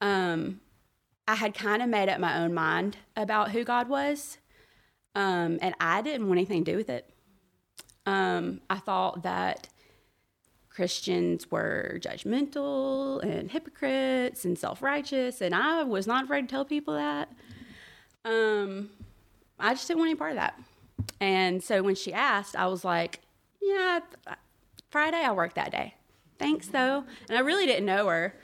Um, 0.00 0.60
I 1.26 1.34
had 1.34 1.52
kind 1.52 1.82
of 1.82 1.90
made 1.90 2.08
up 2.08 2.18
my 2.18 2.38
own 2.42 2.54
mind 2.54 2.96
about 3.14 3.50
who 3.50 3.64
God 3.64 3.90
was, 3.90 4.38
um, 5.14 5.58
and 5.60 5.74
I 5.78 6.00
didn't 6.00 6.26
want 6.28 6.38
anything 6.38 6.64
to 6.64 6.72
do 6.72 6.76
with 6.78 6.88
it. 6.88 7.10
Um, 8.06 8.62
I 8.70 8.78
thought 8.78 9.22
that 9.24 9.68
Christians 10.70 11.50
were 11.50 11.98
judgmental 12.00 13.22
and 13.22 13.50
hypocrites 13.50 14.46
and 14.46 14.58
self 14.58 14.80
righteous, 14.80 15.42
and 15.42 15.54
I 15.54 15.82
was 15.82 16.06
not 16.06 16.24
afraid 16.24 16.42
to 16.42 16.46
tell 16.46 16.64
people 16.64 16.94
that. 16.94 17.28
Um, 18.28 18.90
I 19.58 19.74
just 19.74 19.88
didn't 19.88 20.00
want 20.00 20.10
any 20.10 20.18
part 20.18 20.32
of 20.32 20.36
that. 20.36 20.60
And 21.20 21.62
so 21.62 21.82
when 21.82 21.94
she 21.94 22.12
asked, 22.12 22.54
I 22.54 22.66
was 22.66 22.84
like, 22.84 23.20
yeah, 23.62 24.00
Friday 24.90 25.16
I 25.16 25.32
work 25.32 25.54
that 25.54 25.72
day. 25.72 25.94
Thanks 26.38 26.68
though. 26.68 27.04
And 27.28 27.38
I 27.38 27.40
really 27.40 27.66
didn't 27.66 27.86
know 27.86 28.06
her. 28.08 28.34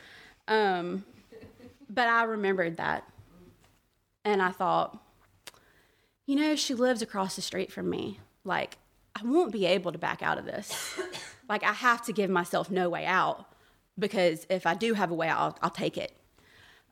Um, 0.48 1.04
but 1.88 2.08
I 2.08 2.24
remembered 2.24 2.78
that. 2.78 3.04
And 4.24 4.40
I 4.40 4.50
thought, 4.50 4.98
you 6.26 6.36
know, 6.36 6.56
she 6.56 6.74
lives 6.74 7.02
across 7.02 7.36
the 7.36 7.42
street 7.42 7.70
from 7.70 7.90
me. 7.90 8.20
Like, 8.44 8.78
I 9.14 9.20
won't 9.22 9.52
be 9.52 9.66
able 9.66 9.92
to 9.92 9.98
back 9.98 10.22
out 10.22 10.38
of 10.38 10.46
this. 10.46 10.98
like, 11.48 11.62
I 11.62 11.72
have 11.72 12.04
to 12.06 12.12
give 12.12 12.30
myself 12.30 12.70
no 12.70 12.88
way 12.88 13.04
out 13.04 13.46
because 13.98 14.46
if 14.48 14.66
I 14.66 14.74
do 14.74 14.94
have 14.94 15.10
a 15.10 15.14
way 15.14 15.28
out, 15.28 15.38
I'll, 15.38 15.58
I'll 15.64 15.70
take 15.70 15.98
it. 15.98 16.16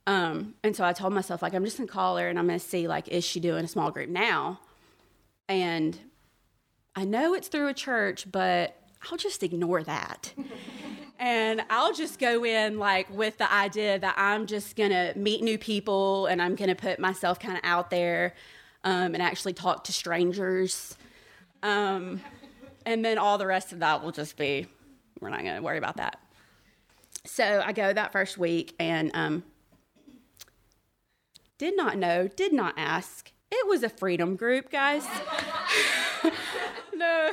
Um, 0.07 0.55
and 0.65 0.75
so 0.75 0.85
I 0.85 0.93
told 0.93 1.13
myself, 1.13 1.43
like, 1.43 1.55
I'm 1.55 1.65
just 1.65 1.77
gonna 1.77 1.89
call 1.89 2.17
her 2.17 2.29
and 2.29 2.39
I'm 2.39 2.47
gonna 2.47 2.59
see, 2.59 2.89
like, 2.89 3.09
is 3.09 3.25
she 3.25 3.41
doing 3.41 3.65
a 3.65 3.69
small 3.69 3.91
group 3.91 4.09
now? 4.09 4.61
And 5.49 5.99
I 6.97 7.05
know 7.05 7.35
it's 7.35 7.49
through 7.49 7.69
a 7.69 7.75
church, 7.75 8.31
but 8.31 8.77
I'll 9.11 9.19
just 9.19 9.43
ignore 9.43 9.83
that. 9.85 10.33
and 11.19 11.63
I'll 11.71 11.93
just 11.93 12.19
go 12.19 12.45
in 12.45 12.79
like 12.79 13.09
with 13.11 13.39
the 13.39 13.53
idea 13.53 13.99
that 13.99 14.15
I'm 14.17 14.47
just 14.47 14.77
gonna 14.77 15.13
meet 15.15 15.43
new 15.43 15.57
people 15.57 16.27
and 16.27 16.43
I'm 16.43 16.57
gonna 16.57 16.75
put 16.75 16.99
myself 16.99 17.39
kind 17.39 17.57
of 17.57 17.61
out 17.65 17.91
there 17.91 18.35
um, 18.85 19.15
and 19.15 19.23
actually 19.23 19.53
talk 19.53 19.85
to 19.85 19.93
strangers. 19.93 20.97
Um, 21.63 22.21
and 22.85 23.05
then 23.05 23.19
all 23.19 23.39
the 23.39 23.47
rest 23.47 23.73
of 23.73 23.79
that 23.79 24.03
will 24.03 24.11
just 24.11 24.37
be, 24.37 24.67
we're 25.21 25.29
not 25.31 25.45
gonna 25.45 25.63
worry 25.63 25.79
about 25.79 25.97
that. 25.99 26.19
So 27.25 27.63
I 27.65 27.73
go 27.73 27.93
that 27.93 28.11
first 28.11 28.37
week 28.37 28.75
and 28.81 29.13
um, 29.15 29.45
did 31.63 31.77
not 31.77 31.97
know, 31.97 32.27
did 32.27 32.53
not 32.53 32.75
ask. 32.77 33.31
It 33.53 33.69
was 33.69 33.85
a 33.85 33.89
freedom 33.89 34.35
group, 34.35 34.69
guys. 34.69 35.07
no, 36.93 37.31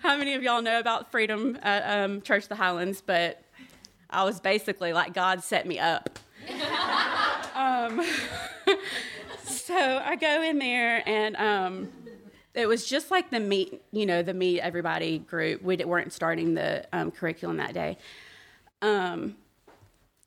how 0.00 0.18
many 0.18 0.34
of 0.34 0.42
y'all 0.42 0.60
know 0.60 0.78
about 0.78 1.10
freedom 1.10 1.58
at 1.62 2.04
um, 2.04 2.20
Church 2.20 2.42
of 2.42 2.50
the 2.50 2.56
Highlands? 2.56 3.00
But 3.00 3.42
I 4.10 4.24
was 4.24 4.38
basically 4.38 4.92
like 4.92 5.14
God 5.14 5.42
set 5.42 5.66
me 5.66 5.78
up. 5.78 6.18
um, 7.54 8.04
so 9.44 10.02
I 10.04 10.14
go 10.20 10.42
in 10.42 10.58
there 10.58 11.02
and 11.08 11.34
um, 11.36 11.88
it 12.52 12.66
was 12.66 12.84
just 12.84 13.10
like 13.10 13.30
the 13.30 13.40
meet, 13.40 13.80
you 13.92 14.04
know, 14.04 14.22
the 14.22 14.34
meet 14.34 14.60
everybody 14.60 15.20
group. 15.20 15.62
We 15.62 15.76
weren't 15.76 16.12
starting 16.12 16.52
the 16.52 16.86
um, 16.92 17.10
curriculum 17.10 17.56
that 17.56 17.72
day. 17.72 17.96
Um, 18.82 19.36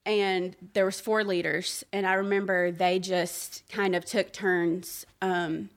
and 0.05 0.55
there 0.73 0.85
was 0.85 0.99
four 0.99 1.23
leaders 1.23 1.83
and 1.93 2.07
i 2.07 2.13
remember 2.13 2.71
they 2.71 2.97
just 2.97 3.63
kind 3.69 3.95
of 3.95 4.03
took 4.03 4.33
turns 4.33 5.05
um, 5.21 5.69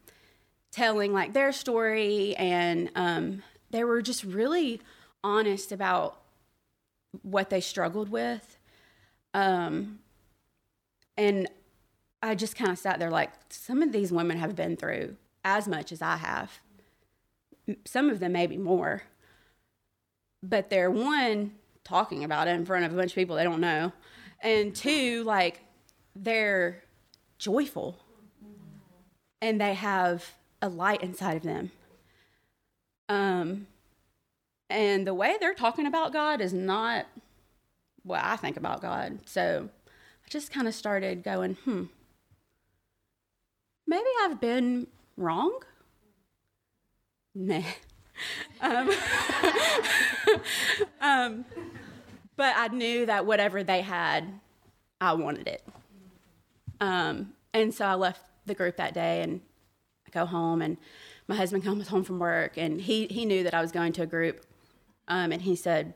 telling 0.75 1.13
like 1.13 1.33
their 1.33 1.53
story 1.53 2.35
and 2.37 2.91
um, 2.97 3.43
they 3.71 3.85
were 3.85 4.03
just 4.03 4.25
really 4.25 4.81
honest 5.23 5.71
about 5.71 6.21
what 7.23 7.49
they 7.49 7.61
struggled 7.61 8.09
with. 8.09 8.59
Um, 9.33 10.01
and 11.17 11.49
i 12.23 12.35
just 12.35 12.57
kind 12.57 12.73
of 12.73 12.79
sat 12.79 12.99
there 12.99 13.11
like 13.11 13.31
some 13.51 13.83
of 13.83 13.93
these 13.93 14.11
women 14.11 14.39
have 14.39 14.57
been 14.57 14.77
through 14.77 15.17
as 15.45 15.69
much 15.69 15.93
as 15.93 16.03
i 16.03 16.17
have. 16.17 16.61
Some 17.85 18.11
of 18.11 18.21
them 18.21 18.33
maybe 18.33 18.59
more. 18.59 19.03
But 20.43 20.71
they're 20.71 20.91
one 20.91 21.53
talking 21.85 22.25
about 22.25 22.49
it 22.49 22.53
in 22.53 22.65
front 22.65 22.85
of 22.85 22.93
a 22.93 22.97
bunch 22.97 23.13
of 23.13 23.17
people 23.17 23.37
they 23.37 23.45
don't 23.45 23.61
know. 23.61 23.93
And 24.41 24.75
two 24.75 25.23
like 25.25 25.61
they're 26.17 26.83
joyful. 27.39 27.99
And 29.41 29.61
they 29.61 29.75
have 29.75 30.33
a 30.63 30.69
light 30.69 31.03
inside 31.03 31.37
of 31.37 31.43
them. 31.43 31.71
Um 33.09 33.67
and 34.71 35.07
the 35.07 35.15
way 35.15 35.37
they're 35.39 35.55
talking 35.55 35.87
about 35.87 36.13
god 36.13 36.41
is 36.41 36.53
not 36.55 37.07
what 38.03 38.21
i 38.25 38.37
think 38.37 38.57
about 38.57 38.81
god. 38.81 39.19
So 39.27 39.69
i 39.95 40.29
just 40.31 40.51
kind 40.51 40.67
of 40.67 40.75
started 40.75 41.23
going 41.23 41.55
hmm 41.65 41.85
maybe 43.87 44.09
i've 44.23 44.41
been 44.41 44.87
wrong? 45.17 45.61
Nah 47.35 47.63
um, 48.61 48.91
um 51.01 51.45
but 52.37 52.55
I 52.57 52.69
knew 52.69 53.07
that 53.07 53.27
whatever 53.27 53.63
they 53.63 53.81
had, 53.81 54.41
I 55.01 55.13
wanted 55.13 55.47
it. 55.47 55.63
Um, 56.81 57.33
and 57.53 57.73
so 57.73 57.85
I 57.85 57.95
left 57.95 58.23
the 58.47 58.55
group 58.55 58.77
that 58.77 58.95
day 58.95 59.23
and 59.23 59.41
I 60.07 60.11
go 60.11 60.27
home 60.27 60.61
and 60.61 60.77
my 61.29 61.37
husband 61.37 61.65
comes 61.65 61.89
home 61.89 62.05
from 62.05 62.19
work 62.19 62.57
and 62.57 62.81
he, 62.81 63.07
he 63.07 63.25
knew 63.25 63.45
that 63.45 63.55
I 63.55 63.61
was 63.61 63.73
going 63.73 63.93
to 63.95 64.03
a 64.03 64.07
group. 64.07 64.45
Um, 65.07 65.33
and 65.33 65.43
he 65.43 65.55
said, 65.55 65.95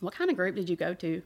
What 0.00 0.14
kind 0.14 0.30
of 0.30 0.36
group 0.36 0.56
did 0.56 0.68
you 0.68 0.76
go 0.76 0.94
to? 0.94 1.22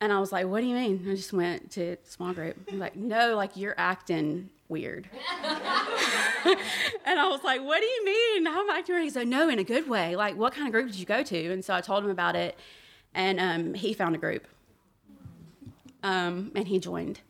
And 0.00 0.12
I 0.12 0.18
was 0.18 0.32
like, 0.32 0.46
What 0.46 0.60
do 0.60 0.66
you 0.66 0.74
mean? 0.74 1.06
I 1.08 1.14
just 1.14 1.32
went 1.32 1.70
to 1.72 1.96
small 2.04 2.32
group. 2.32 2.56
Like, 2.72 2.96
No, 2.96 3.36
like 3.36 3.56
you're 3.56 3.74
acting 3.78 4.50
weird. 4.68 5.08
and 7.06 7.18
I 7.18 7.28
was 7.28 7.42
like, 7.44 7.62
What 7.62 7.80
do 7.80 7.86
you 7.86 8.04
mean? 8.04 8.46
How 8.46 8.60
am 8.60 8.70
I 8.70 8.78
acting 8.78 8.94
weird? 8.94 9.04
He 9.04 9.10
said, 9.10 9.28
No, 9.28 9.48
in 9.48 9.58
a 9.58 9.64
good 9.64 9.88
way. 9.88 10.16
Like, 10.16 10.36
what 10.36 10.52
kind 10.52 10.66
of 10.66 10.72
group 10.72 10.86
did 10.88 10.96
you 10.96 11.06
go 11.06 11.22
to? 11.22 11.52
And 11.52 11.64
so 11.64 11.74
I 11.74 11.80
told 11.80 12.04
him 12.04 12.10
about 12.10 12.36
it. 12.36 12.58
And 13.14 13.40
um, 13.40 13.74
he 13.74 13.92
found 13.92 14.14
a 14.14 14.18
group. 14.18 14.46
Um, 16.02 16.52
and 16.54 16.68
he 16.68 16.78
joined. 16.78 17.20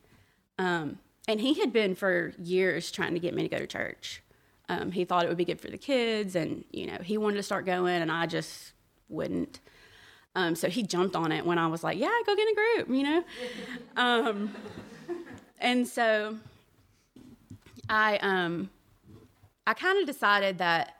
Um, 0.59 0.99
and 1.27 1.41
he 1.41 1.55
had 1.55 1.73
been 1.73 1.95
for 1.95 2.33
years 2.43 2.91
trying 2.91 3.15
to 3.15 3.21
get 3.21 3.35
me 3.35 3.43
to 3.43 3.49
go 3.49 3.59
to 3.59 3.67
church. 3.67 4.23
Um, 4.69 4.93
he 4.93 5.05
thought 5.05 5.25
it 5.25 5.29
would 5.29 5.39
be 5.39 5.45
good 5.45 5.61
for 5.61 5.71
the 5.71 5.79
kids, 5.79 6.37
and 6.37 6.65
you 6.73 6.87
know 6.87 6.99
he 7.03 7.17
wanted 7.17 7.37
to 7.37 7.43
start 7.43 7.65
going, 7.65 8.03
and 8.03 8.13
I 8.13 8.27
just 8.27 8.73
wouldn't. 9.09 9.61
Um, 10.35 10.55
so 10.55 10.69
he 10.69 10.83
jumped 10.83 11.17
on 11.17 11.33
it 11.33 11.47
when 11.47 11.59
I 11.59 11.67
was 11.69 11.83
like, 11.83 11.99
"Yeah, 11.99 12.11
go 12.27 12.37
get 12.37 12.49
a 12.49 12.55
group," 12.55 12.89
you 12.91 13.03
know. 13.03 13.25
Um, 13.97 14.55
and 15.59 15.89
so 15.89 16.37
I 17.89 18.19
um, 18.19 18.71
I 19.69 19.75
kind 19.75 19.99
of 20.01 20.07
decided 20.07 20.59
that 20.59 20.95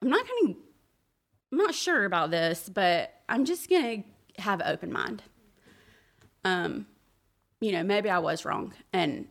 I'm 0.00 0.08
not 0.08 0.24
going 0.24 0.54
to. 0.54 0.60
I'm 1.50 1.58
not 1.58 1.74
sure 1.74 2.04
about 2.04 2.30
this, 2.30 2.68
but 2.68 3.12
I'm 3.28 3.44
just 3.44 3.68
going 3.68 4.04
to 4.36 4.42
have 4.42 4.60
an 4.60 4.68
open 4.68 4.92
mind. 4.92 5.24
Um, 6.44 6.86
you 7.60 7.72
know, 7.72 7.82
maybe 7.82 8.08
I 8.08 8.20
was 8.20 8.44
wrong, 8.44 8.72
and 8.92 9.26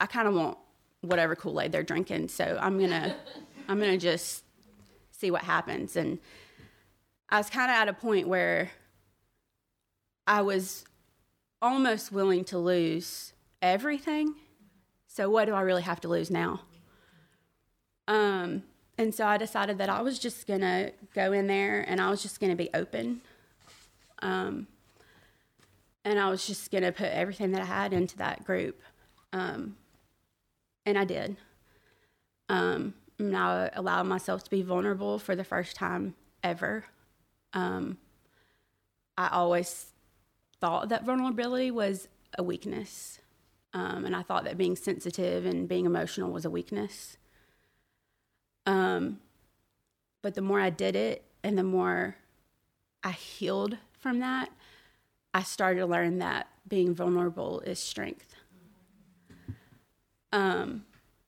I 0.00 0.06
kind 0.06 0.26
of 0.26 0.32
want 0.32 0.56
whatever 1.02 1.36
Kool 1.36 1.60
Aid 1.60 1.70
they're 1.70 1.82
drinking. 1.82 2.28
So 2.28 2.58
I'm 2.58 2.80
gonna, 2.80 3.14
I'm 3.68 3.78
gonna 3.78 3.98
just 3.98 4.44
see 5.10 5.30
what 5.30 5.42
happens. 5.42 5.96
And 5.96 6.18
I 7.28 7.36
was 7.36 7.50
kind 7.50 7.70
of 7.70 7.76
at 7.76 7.88
a 7.88 7.92
point 7.92 8.26
where 8.26 8.70
I 10.26 10.40
was 10.40 10.86
almost 11.60 12.10
willing 12.10 12.44
to 12.44 12.58
lose 12.58 13.34
everything. 13.60 14.34
So 15.08 15.28
what 15.28 15.44
do 15.44 15.52
I 15.52 15.60
really 15.60 15.82
have 15.82 16.00
to 16.00 16.08
lose 16.08 16.30
now? 16.30 16.62
Um, 18.08 18.62
and 18.98 19.14
so 19.14 19.26
I 19.26 19.36
decided 19.36 19.78
that 19.78 19.88
I 19.88 20.00
was 20.00 20.18
just 20.18 20.46
gonna 20.46 20.92
go 21.14 21.32
in 21.32 21.46
there 21.46 21.80
and 21.80 22.00
I 22.00 22.10
was 22.10 22.22
just 22.22 22.40
gonna 22.40 22.56
be 22.56 22.70
open. 22.72 23.20
Um, 24.22 24.66
and 26.04 26.18
I 26.18 26.30
was 26.30 26.46
just 26.46 26.70
gonna 26.70 26.92
put 26.92 27.06
everything 27.06 27.52
that 27.52 27.62
I 27.62 27.66
had 27.66 27.92
into 27.92 28.16
that 28.18 28.44
group. 28.44 28.80
Um, 29.32 29.76
and 30.84 30.96
I 30.96 31.04
did. 31.04 31.36
Um, 32.48 32.94
and 33.18 33.36
I 33.36 33.70
allowed 33.74 34.04
myself 34.04 34.44
to 34.44 34.50
be 34.50 34.62
vulnerable 34.62 35.18
for 35.18 35.34
the 35.34 35.44
first 35.44 35.76
time 35.76 36.14
ever. 36.42 36.84
Um, 37.52 37.98
I 39.18 39.28
always 39.28 39.86
thought 40.60 40.88
that 40.90 41.04
vulnerability 41.04 41.70
was 41.70 42.08
a 42.38 42.42
weakness. 42.42 43.20
Um, 43.72 44.04
and 44.04 44.14
I 44.14 44.22
thought 44.22 44.44
that 44.44 44.56
being 44.56 44.76
sensitive 44.76 45.44
and 45.44 45.68
being 45.68 45.86
emotional 45.86 46.30
was 46.30 46.44
a 46.44 46.50
weakness. 46.50 47.16
Um, 48.66 49.20
but 50.22 50.34
the 50.34 50.42
more 50.42 50.60
I 50.60 50.70
did 50.70 50.96
it 50.96 51.24
and 51.42 51.56
the 51.56 51.62
more 51.62 52.16
I 53.02 53.12
healed 53.12 53.78
from 53.98 54.18
that, 54.18 54.50
I 55.32 55.42
started 55.42 55.80
to 55.80 55.86
learn 55.86 56.18
that 56.18 56.48
being 56.66 56.94
vulnerable 56.94 57.60
is 57.60 57.78
strength. 57.78 58.34
Um, 60.32 60.84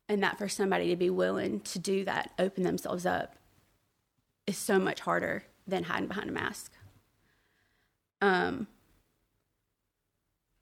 and 0.09 0.23
that 0.23 0.39
for 0.39 0.49
somebody 0.49 0.89
to 0.89 0.97
be 0.97 1.11
willing 1.11 1.61
to 1.61 1.79
do 1.79 2.05
that, 2.05 2.33
open 2.39 2.65
themselves 2.65 3.07
up, 3.07 3.37
is 4.47 4.59
so 4.59 4.79
much 4.79 5.01
harder 5.01 5.45
than 5.67 5.85
hiding 5.85 6.09
behind 6.09 6.31
a 6.31 6.33
mask. 6.33 6.73
Um, 8.21 8.67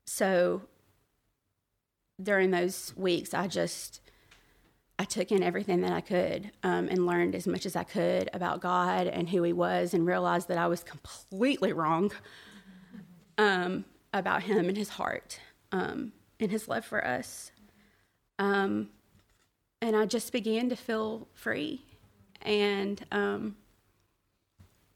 so 0.04 0.62
during 2.22 2.50
those 2.50 2.92
weeks, 2.96 3.32
I 3.32 3.46
just 3.46 4.00
I 4.98 5.04
took 5.04 5.30
in 5.30 5.42
everything 5.42 5.82
that 5.82 5.92
I 5.92 6.00
could 6.00 6.50
um, 6.62 6.88
and 6.88 7.06
learned 7.06 7.35
as 7.35 7.46
much 7.46 7.66
as 7.66 7.76
I 7.76 7.85
could 7.85 8.30
about 8.32 8.61
God 8.61 9.06
and 9.06 9.28
who 9.28 9.42
He 9.42 9.52
was, 9.52 9.92
and 9.92 10.06
realized 10.06 10.48
that 10.48 10.59
I 10.59 10.66
was 10.66 10.82
completely 10.82 11.72
wrong 11.72 12.12
um, 13.37 13.85
about 14.12 14.42
Him 14.42 14.68
and 14.68 14.76
His 14.76 14.90
heart 14.90 15.38
um, 15.72 16.12
and 16.40 16.50
His 16.50 16.66
love 16.66 16.85
for 16.85 17.06
us. 17.06 17.50
Um, 18.38 18.88
and 19.82 19.94
I 19.94 20.06
just 20.06 20.32
began 20.32 20.68
to 20.70 20.76
feel 20.76 21.28
free. 21.35 21.82
And 22.42 23.04
um, 23.12 23.56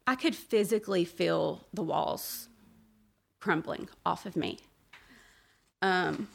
I 0.07 0.15
could 0.15 0.35
physically 0.35 1.05
feel 1.05 1.67
the 1.75 1.83
walls 1.83 2.49
crumbling 3.39 3.89
off 4.05 4.27
of 4.27 4.37
me. 4.37 4.59
Um, 5.83 6.29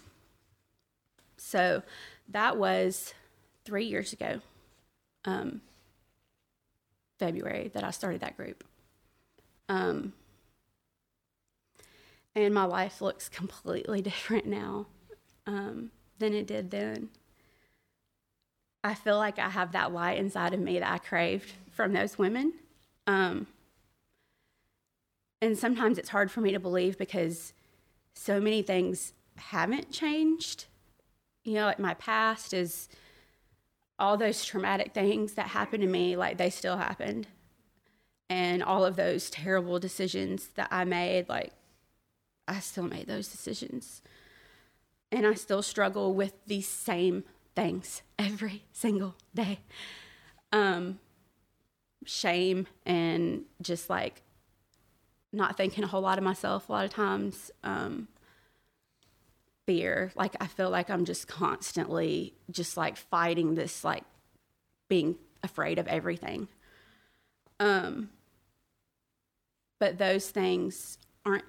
so 1.37 1.83
that 2.29 2.57
was 2.57 3.13
three 3.65 3.85
years 3.85 4.13
ago, 4.13 4.39
um, 5.25 5.61
February, 7.19 7.71
that 7.73 7.83
I 7.83 7.91
started 7.91 8.21
that 8.21 8.37
group. 8.37 8.63
Um, 9.67 10.13
and 12.35 12.53
my 12.53 12.65
life 12.65 13.01
looks 13.01 13.27
completely 13.41 14.01
different 14.01 14.45
now. 14.45 14.85
Um, 15.47 15.91
than 16.19 16.33
it 16.33 16.47
did 16.47 16.71
then. 16.71 17.09
I 18.83 18.93
feel 18.93 19.17
like 19.17 19.39
I 19.39 19.49
have 19.49 19.71
that 19.71 19.91
light 19.91 20.17
inside 20.17 20.53
of 20.53 20.59
me 20.59 20.79
that 20.79 20.91
I 20.91 20.97
craved 20.99 21.53
from 21.71 21.93
those 21.93 22.17
women. 22.17 22.53
Um, 23.07 23.47
and 25.41 25.57
sometimes 25.57 25.97
it's 25.97 26.09
hard 26.09 26.31
for 26.31 26.41
me 26.41 26.51
to 26.51 26.59
believe 26.59 26.97
because 26.97 27.53
so 28.13 28.39
many 28.39 28.61
things 28.61 29.13
haven't 29.37 29.91
changed. 29.91 30.65
You 31.43 31.55
know, 31.55 31.65
like 31.65 31.79
my 31.79 31.95
past 31.95 32.53
is 32.53 32.87
all 33.97 34.17
those 34.17 34.43
traumatic 34.43 34.93
things 34.93 35.33
that 35.33 35.47
happened 35.47 35.81
to 35.81 35.87
me, 35.87 36.15
like 36.15 36.37
they 36.37 36.49
still 36.49 36.77
happened. 36.77 37.27
And 38.29 38.63
all 38.63 38.83
of 38.83 38.95
those 38.95 39.29
terrible 39.29 39.79
decisions 39.79 40.47
that 40.55 40.67
I 40.71 40.83
made, 40.83 41.29
like 41.29 41.53
I 42.47 42.59
still 42.59 42.85
made 42.85 43.07
those 43.07 43.27
decisions. 43.27 44.01
And 45.11 45.25
I 45.25 45.33
still 45.33 45.61
struggle 45.61 46.13
with 46.13 46.33
these 46.45 46.67
same 46.67 47.23
things 47.55 48.01
every 48.19 48.63
single 48.71 49.15
day. 49.33 49.59
Um, 50.51 50.99
shame 52.05 52.67
and 52.85 53.43
just 53.61 53.89
like 53.89 54.21
not 55.33 55.57
thinking 55.57 55.83
a 55.83 55.87
whole 55.87 56.01
lot 56.01 56.17
of 56.17 56.23
myself 56.23 56.69
a 56.69 56.71
lot 56.71 56.85
of 56.85 56.91
times. 56.91 57.51
Um, 57.63 58.07
fear. 59.65 60.11
Like 60.15 60.35
I 60.39 60.47
feel 60.47 60.69
like 60.69 60.89
I'm 60.89 61.05
just 61.05 61.27
constantly 61.27 62.33
just 62.51 62.77
like 62.77 62.97
fighting 62.97 63.55
this 63.55 63.83
like 63.83 64.03
being 64.87 65.15
afraid 65.43 65.79
of 65.79 65.87
everything. 65.87 66.47
Um, 67.59 68.09
but 69.79 69.97
those 69.97 70.29
things 70.29 70.97
aren't 71.25 71.45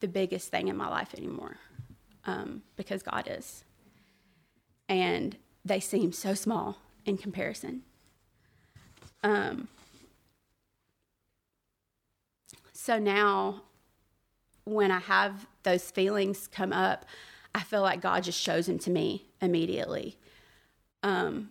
the 0.00 0.08
biggest 0.08 0.50
thing 0.50 0.68
in 0.68 0.76
my 0.76 0.88
life 0.88 1.14
anymore 1.14 1.56
um, 2.24 2.62
because 2.76 3.02
God 3.02 3.28
is. 3.28 3.64
And 4.88 5.36
they 5.64 5.80
seem 5.80 6.12
so 6.12 6.34
small 6.34 6.78
in 7.04 7.18
comparison. 7.18 7.82
Um, 9.22 9.68
so 12.72 12.98
now, 12.98 13.62
when 14.64 14.90
I 14.90 15.00
have 15.00 15.46
those 15.62 15.90
feelings 15.90 16.46
come 16.46 16.72
up, 16.72 17.04
I 17.54 17.60
feel 17.60 17.82
like 17.82 18.00
God 18.00 18.24
just 18.24 18.40
shows 18.40 18.66
them 18.66 18.78
to 18.80 18.90
me 18.90 19.26
immediately. 19.40 20.18
Um, 21.02 21.50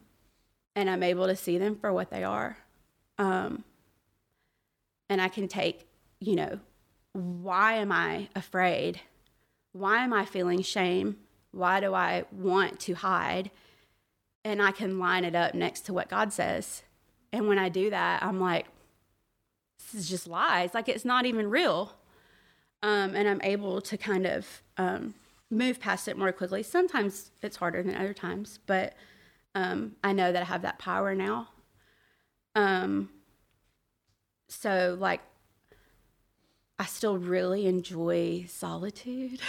and 0.75 0.89
I'm 0.89 1.03
able 1.03 1.27
to 1.27 1.35
see 1.35 1.57
them 1.57 1.75
for 1.75 1.91
what 1.91 2.09
they 2.09 2.23
are. 2.23 2.57
Um, 3.17 3.63
and 5.09 5.21
I 5.21 5.27
can 5.27 5.47
take, 5.47 5.87
you 6.19 6.35
know, 6.35 6.59
why 7.13 7.75
am 7.75 7.91
I 7.91 8.29
afraid? 8.35 9.01
why 9.77 10.03
am 10.03 10.13
I 10.13 10.25
feeling 10.25 10.61
shame? 10.61 11.17
Why 11.51 11.79
do 11.79 11.93
I 11.93 12.25
want 12.31 12.79
to 12.81 12.95
hide? 12.95 13.51
And 14.43 14.61
I 14.61 14.71
can 14.71 14.99
line 14.99 15.23
it 15.23 15.35
up 15.35 15.53
next 15.53 15.81
to 15.81 15.93
what 15.93 16.09
God 16.09 16.33
says. 16.33 16.83
And 17.31 17.47
when 17.47 17.59
I 17.59 17.69
do 17.69 17.89
that, 17.89 18.23
I'm 18.23 18.39
like, 18.39 18.65
this 19.77 20.01
is 20.01 20.09
just 20.09 20.27
lies. 20.27 20.73
Like 20.73 20.89
it's 20.89 21.05
not 21.05 21.25
even 21.25 21.49
real. 21.49 21.93
Um, 22.81 23.15
and 23.15 23.27
I'm 23.27 23.41
able 23.41 23.81
to 23.81 23.97
kind 23.97 24.25
of 24.25 24.61
um, 24.77 25.13
move 25.49 25.79
past 25.79 26.07
it 26.07 26.17
more 26.17 26.31
quickly. 26.31 26.63
Sometimes 26.63 27.31
it's 27.41 27.57
harder 27.57 27.81
than 27.83 27.95
other 27.95 28.13
times, 28.13 28.59
but 28.65 28.93
um, 29.55 29.95
I 30.03 30.13
know 30.13 30.31
that 30.31 30.41
I 30.41 30.45
have 30.45 30.61
that 30.63 30.79
power 30.79 31.15
now. 31.15 31.49
Um, 32.55 33.09
so, 34.47 34.97
like, 34.99 35.21
I 36.79 36.85
still 36.85 37.17
really 37.17 37.65
enjoy 37.65 38.45
solitude. 38.47 39.39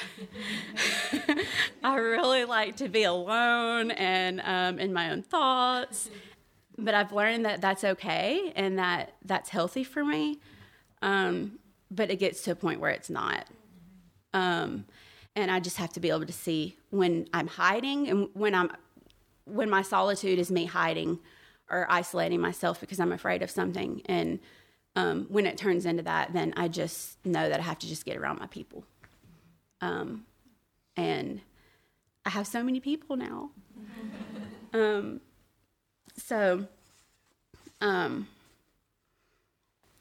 I 1.84 1.96
really 1.96 2.44
like 2.44 2.76
to 2.76 2.88
be 2.88 3.03
alone 3.03 3.90
and 3.90 4.40
um, 4.42 4.78
in 4.78 4.92
my 4.94 5.11
own 5.11 5.22
thoughts. 5.22 6.09
But 6.78 6.94
I've 6.94 7.12
learned 7.12 7.44
that 7.44 7.61
that's 7.61 7.84
okay 7.84 8.53
and 8.57 8.78
that 8.78 9.12
that's 9.24 9.51
healthy 9.51 9.84
for 9.84 10.05
me. 10.05 10.38
Um, 11.03 11.59
but 11.90 12.11
it 12.11 12.16
gets 12.16 12.42
to 12.44 12.53
a 12.53 12.55
point 12.55 12.80
where 12.80 12.90
it's 12.90 13.11
not. 13.11 13.46
Um, 14.32 14.86
and 15.39 15.51
I 15.51 15.61
just 15.61 15.76
have 15.76 15.93
to 15.95 16.01
be 16.01 16.11
able 16.11 16.26
to 16.26 16.32
see 16.32 16.76
when 16.91 17.28
I'm 17.32 17.47
hiding 17.47 18.09
and 18.09 18.28
when 18.34 18.55
I'm 18.55 18.70
when 19.45 19.70
my 19.70 19.82
solitude 19.82 20.39
is 20.39 20.51
me 20.51 20.66
hiding 20.66 21.18
or 21.70 21.86
isolating 21.91 22.41
myself 22.41 22.80
because 22.80 23.01
I'm 23.01 23.12
afraid 23.12 23.43
of 23.43 23.51
something 23.51 24.03
and 24.07 24.41
um, 24.97 25.26
when 25.28 25.47
it 25.47 25.57
turns 25.57 25.86
into 25.86 26.03
that, 26.03 26.32
then 26.32 26.53
I 26.57 26.66
just 26.66 27.24
know 27.24 27.49
that 27.49 27.61
I 27.61 27.62
have 27.62 27.78
to 27.78 27.86
just 27.86 28.05
get 28.05 28.16
around 28.16 28.41
my 28.41 28.49
people. 28.49 28.82
Um, 29.80 30.24
and 30.97 31.41
I 32.26 32.30
have 32.30 32.49
so 32.49 32.64
many 32.64 32.80
people 32.80 33.16
now. 33.16 33.51
um, 34.72 35.20
so, 36.16 36.66
um, 37.80 38.26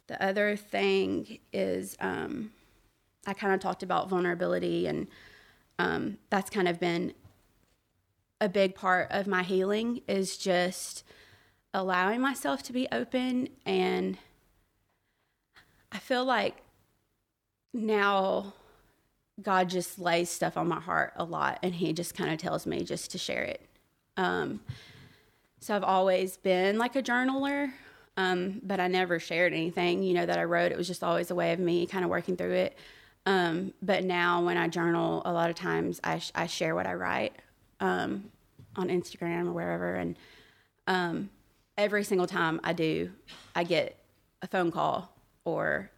the 0.07 0.23
other 0.23 0.55
thing 0.55 1.37
is 1.53 1.95
um, 1.99 2.51
I 3.27 3.33
kind 3.33 3.53
of 3.53 3.59
talked 3.59 3.83
about 3.83 4.09
vulnerability, 4.09 4.87
and 4.87 5.07
um, 5.79 6.17
that's 6.29 6.49
kind 6.49 6.67
of 6.67 6.79
been 6.79 7.13
a 8.39 8.49
big 8.49 8.75
part 8.75 9.07
of 9.11 9.27
my 9.27 9.43
healing 9.43 10.01
is 10.07 10.37
just 10.37 11.03
allowing 11.73 12.21
myself 12.21 12.63
to 12.63 12.73
be 12.73 12.87
open 12.91 13.49
and 13.65 14.17
I 15.91 15.99
feel 15.99 16.25
like 16.25 16.57
now 17.73 18.53
God 19.41 19.69
just 19.69 19.99
lays 19.99 20.29
stuff 20.29 20.57
on 20.57 20.67
my 20.67 20.79
heart 20.79 21.13
a 21.15 21.23
lot, 21.23 21.59
and 21.61 21.75
He 21.75 21.93
just 21.93 22.15
kind 22.15 22.31
of 22.31 22.39
tells 22.39 22.65
me 22.65 22.83
just 22.83 23.11
to 23.11 23.17
share 23.17 23.43
it. 23.43 23.61
Um, 24.17 24.61
so 25.59 25.75
I've 25.75 25.83
always 25.83 26.37
been 26.37 26.77
like 26.77 26.95
a 26.95 27.03
journaler, 27.03 27.71
um, 28.15 28.59
but 28.63 28.79
I 28.79 28.87
never 28.87 29.19
shared 29.19 29.53
anything, 29.53 30.01
you 30.01 30.13
know, 30.13 30.25
that 30.25 30.39
I 30.39 30.43
wrote. 30.43 30.71
It 30.71 30.77
was 30.77 30.87
just 30.87 31.03
always 31.03 31.29
a 31.29 31.35
way 31.35 31.53
of 31.53 31.59
me 31.59 31.85
kind 31.85 32.03
of 32.03 32.09
working 32.09 32.35
through 32.35 32.53
it. 32.53 32.77
Um, 33.27 33.73
but 33.81 34.05
now 34.05 34.41
when 34.41 34.55
I 34.55 34.69
journal, 34.69 35.21
a 35.25 35.33
lot 35.33 35.49
of 35.49 35.57
times 35.57 35.99
I, 36.01 36.19
sh- 36.19 36.31
I 36.33 36.47
share 36.47 36.73
what 36.73 36.87
I 36.87 36.93
write 36.93 37.35
um, 37.81 38.31
on 38.77 38.87
Instagram 38.87 39.47
or 39.47 39.51
wherever. 39.51 39.95
And 39.95 40.15
um, 40.87 41.29
every 41.77 42.05
single 42.05 42.25
time 42.25 42.61
I 42.63 42.71
do, 42.71 43.11
I 43.53 43.65
get 43.65 43.99
a 44.41 44.47
phone 44.47 44.71
call 44.71 45.13
or 45.43 45.91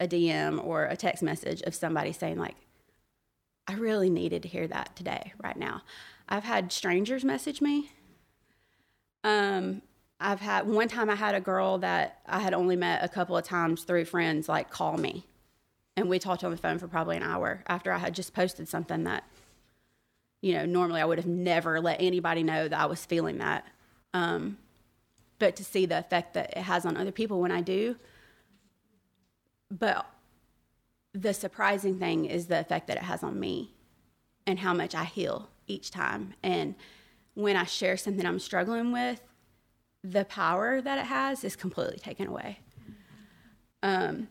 a 0.00 0.08
DM 0.08 0.64
or 0.64 0.86
a 0.86 0.96
text 0.96 1.22
message 1.22 1.60
of 1.62 1.74
somebody 1.74 2.12
saying, 2.12 2.38
like, 2.38 2.56
I 3.68 3.74
really 3.74 4.08
needed 4.08 4.42
to 4.44 4.48
hear 4.48 4.66
that 4.66 4.96
today, 4.96 5.34
right 5.42 5.58
now. 5.58 5.82
I've 6.30 6.44
had 6.44 6.72
strangers 6.72 7.26
message 7.26 7.60
me. 7.60 7.90
Um, 9.22 9.82
I've 10.18 10.40
had 10.40 10.66
one 10.66 10.88
time 10.88 11.10
I 11.10 11.14
had 11.14 11.34
a 11.34 11.40
girl 11.42 11.76
that 11.78 12.20
I 12.26 12.40
had 12.40 12.54
only 12.54 12.76
met 12.76 13.04
a 13.04 13.08
couple 13.08 13.36
of 13.36 13.44
times 13.44 13.82
through 13.82 14.06
friends, 14.06 14.48
like, 14.48 14.70
call 14.70 14.96
me. 14.96 15.26
And 15.96 16.08
we 16.08 16.18
talked 16.18 16.42
on 16.42 16.50
the 16.50 16.56
phone 16.56 16.78
for 16.78 16.88
probably 16.88 17.16
an 17.16 17.22
hour 17.22 17.62
after 17.68 17.92
I 17.92 17.98
had 17.98 18.14
just 18.14 18.34
posted 18.34 18.68
something 18.68 19.04
that, 19.04 19.24
you 20.40 20.54
know, 20.54 20.66
normally 20.66 21.00
I 21.00 21.04
would 21.04 21.18
have 21.18 21.26
never 21.26 21.80
let 21.80 22.00
anybody 22.00 22.42
know 22.42 22.68
that 22.68 22.78
I 22.78 22.86
was 22.86 23.04
feeling 23.04 23.38
that. 23.38 23.66
Um, 24.12 24.58
but 25.38 25.56
to 25.56 25.64
see 25.64 25.86
the 25.86 25.98
effect 25.98 26.34
that 26.34 26.56
it 26.56 26.62
has 26.62 26.84
on 26.84 26.96
other 26.96 27.12
people 27.12 27.40
when 27.40 27.52
I 27.52 27.60
do, 27.60 27.96
but 29.70 30.06
the 31.12 31.32
surprising 31.32 31.98
thing 31.98 32.24
is 32.24 32.46
the 32.46 32.58
effect 32.58 32.88
that 32.88 32.96
it 32.96 33.04
has 33.04 33.22
on 33.22 33.38
me 33.38 33.72
and 34.46 34.58
how 34.58 34.74
much 34.74 34.94
I 34.94 35.04
heal 35.04 35.48
each 35.66 35.90
time. 35.90 36.34
And 36.42 36.74
when 37.34 37.56
I 37.56 37.64
share 37.64 37.96
something 37.96 38.26
I'm 38.26 38.38
struggling 38.38 38.92
with, 38.92 39.20
the 40.02 40.24
power 40.24 40.80
that 40.80 40.98
it 40.98 41.06
has 41.06 41.44
is 41.44 41.56
completely 41.56 41.98
taken 41.98 42.26
away. 42.26 42.58
Um, 43.82 44.28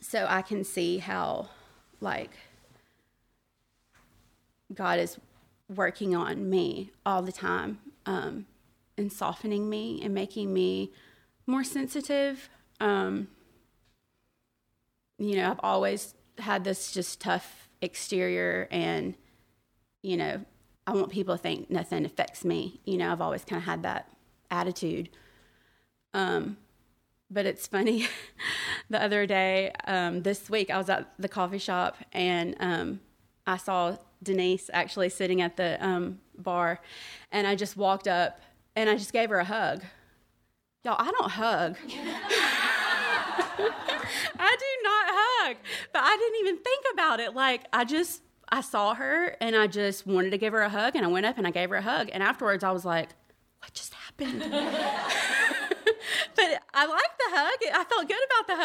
so 0.00 0.26
I 0.28 0.42
can 0.42 0.64
see 0.64 0.98
how, 0.98 1.48
like, 2.00 2.30
God 4.72 4.98
is 4.98 5.18
working 5.68 6.14
on 6.14 6.48
me 6.48 6.90
all 7.04 7.22
the 7.22 7.32
time 7.32 7.78
um, 8.06 8.46
and 8.96 9.12
softening 9.12 9.68
me 9.68 10.00
and 10.02 10.14
making 10.14 10.52
me 10.52 10.92
more 11.46 11.64
sensitive 11.64 12.48
um, 12.82 13.28
you 15.18 15.36
know, 15.36 15.52
I've 15.52 15.60
always 15.62 16.14
had 16.38 16.64
this 16.64 16.90
just 16.90 17.20
tough 17.20 17.68
exterior, 17.80 18.66
and 18.72 19.14
you 20.02 20.16
know, 20.16 20.44
I 20.84 20.92
want 20.92 21.10
people 21.10 21.36
to 21.36 21.42
think 21.42 21.70
nothing 21.70 22.04
affects 22.04 22.44
me. 22.44 22.80
You 22.84 22.98
know, 22.98 23.12
I've 23.12 23.20
always 23.20 23.44
kind 23.44 23.60
of 23.60 23.66
had 23.66 23.84
that 23.84 24.08
attitude. 24.50 25.10
Um, 26.12 26.56
but 27.30 27.46
it's 27.46 27.68
funny. 27.68 28.08
the 28.92 29.02
other 29.02 29.26
day, 29.26 29.72
um, 29.86 30.22
this 30.22 30.48
week, 30.48 30.70
I 30.70 30.78
was 30.78 30.88
at 30.88 31.12
the 31.18 31.28
coffee 31.28 31.58
shop 31.58 31.96
and 32.12 32.54
um, 32.60 33.00
I 33.46 33.56
saw 33.56 33.96
Denise 34.22 34.70
actually 34.72 35.08
sitting 35.08 35.40
at 35.40 35.56
the 35.56 35.84
um, 35.84 36.20
bar, 36.38 36.80
and 37.32 37.46
I 37.46 37.56
just 37.56 37.76
walked 37.76 38.06
up 38.06 38.40
and 38.76 38.88
I 38.88 38.94
just 38.94 39.12
gave 39.12 39.30
her 39.30 39.38
a 39.38 39.44
hug. 39.44 39.82
Y'all, 40.84 40.96
I 40.98 41.10
don't 41.10 41.30
hug. 41.30 41.76
I 44.38 44.56
do 44.58 44.66
not 44.82 45.06
hug, 45.08 45.56
but 45.92 46.02
I 46.04 46.16
didn't 46.16 46.40
even 46.40 46.62
think 46.62 46.84
about 46.92 47.20
it. 47.20 47.34
Like, 47.34 47.64
I 47.72 47.84
just, 47.84 48.22
I 48.48 48.60
saw 48.60 48.94
her 48.94 49.36
and 49.40 49.56
I 49.56 49.66
just 49.66 50.06
wanted 50.06 50.30
to 50.30 50.38
give 50.38 50.52
her 50.52 50.60
a 50.60 50.68
hug, 50.68 50.96
and 50.96 51.04
I 51.04 51.08
went 51.08 51.26
up 51.26 51.38
and 51.38 51.46
I 51.46 51.50
gave 51.50 51.70
her 51.70 51.76
a 51.76 51.82
hug. 51.82 52.10
And 52.12 52.22
afterwards, 52.22 52.62
I 52.62 52.72
was 52.72 52.84
like, 52.84 53.10
what 53.60 53.72
just 53.72 53.94
happened? 53.94 54.40
but 56.36 56.61
I 56.74 56.86
liked 56.86 57.18
the 57.18 57.36
hug. 57.36 57.58
I 57.74 57.84
felt 57.84 58.08
good 58.08 58.24
about 58.26 58.46
the 58.46 58.56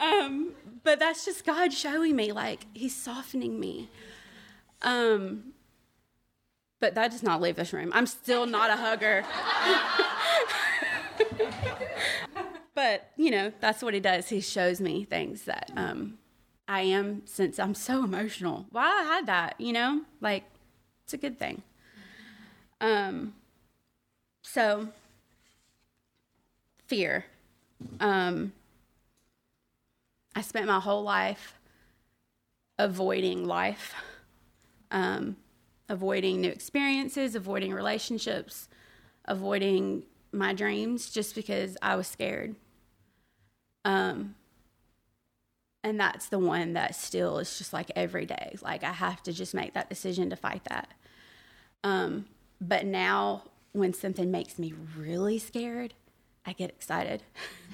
hug. 0.00 0.24
um, 0.24 0.52
but 0.82 0.98
that's 0.98 1.24
just 1.24 1.44
God 1.44 1.72
showing 1.72 2.16
me, 2.16 2.32
like, 2.32 2.66
He's 2.72 2.94
softening 2.94 3.60
me. 3.60 3.88
Um, 4.82 5.52
but 6.80 6.94
that 6.94 7.10
does 7.10 7.22
not 7.22 7.40
leave 7.40 7.56
this 7.56 7.72
room. 7.72 7.90
I'm 7.94 8.06
still 8.06 8.46
not 8.46 8.70
a 8.70 8.76
hugger. 8.76 9.24
but 12.76 13.10
you 13.16 13.30
know 13.30 13.52
that's 13.58 13.82
what 13.82 13.94
he 13.94 14.00
does 14.00 14.28
he 14.28 14.40
shows 14.40 14.80
me 14.80 15.02
things 15.02 15.42
that 15.42 15.72
um, 15.76 16.18
i 16.68 16.82
am 16.82 17.22
since 17.24 17.58
i'm 17.58 17.74
so 17.74 18.04
emotional 18.04 18.66
Why 18.70 18.84
i 18.84 19.02
had 19.02 19.26
that 19.26 19.58
you 19.58 19.72
know 19.72 20.02
like 20.20 20.44
it's 21.02 21.14
a 21.14 21.16
good 21.16 21.38
thing 21.38 21.62
um, 22.80 23.32
so 24.42 24.88
fear 26.86 27.24
um, 28.00 28.52
i 30.34 30.40
spent 30.40 30.66
my 30.66 30.80
whole 30.80 31.02
life 31.02 31.58
avoiding 32.78 33.44
life 33.44 33.94
um, 34.90 35.36
avoiding 35.88 36.40
new 36.40 36.50
experiences 36.50 37.34
avoiding 37.34 37.72
relationships 37.72 38.68
avoiding 39.24 40.04
my 40.32 40.52
dreams 40.52 41.10
just 41.10 41.34
because 41.34 41.76
i 41.82 41.96
was 41.96 42.06
scared 42.06 42.54
um, 43.84 44.34
and 45.86 46.00
that's 46.00 46.28
the 46.28 46.40
one 46.40 46.72
that 46.72 46.96
still 46.96 47.38
is 47.38 47.58
just 47.58 47.72
like 47.72 47.92
every 47.94 48.26
day. 48.26 48.56
Like 48.60 48.82
I 48.82 48.90
have 48.90 49.22
to 49.22 49.32
just 49.32 49.54
make 49.54 49.72
that 49.74 49.88
decision 49.88 50.30
to 50.30 50.36
fight 50.36 50.64
that. 50.64 50.88
Um, 51.84 52.26
but 52.60 52.84
now 52.84 53.44
when 53.70 53.92
something 53.92 54.32
makes 54.32 54.58
me 54.58 54.74
really 54.98 55.38
scared, 55.38 55.94
I 56.46 56.52
get 56.52 56.70
excited. 56.70 57.22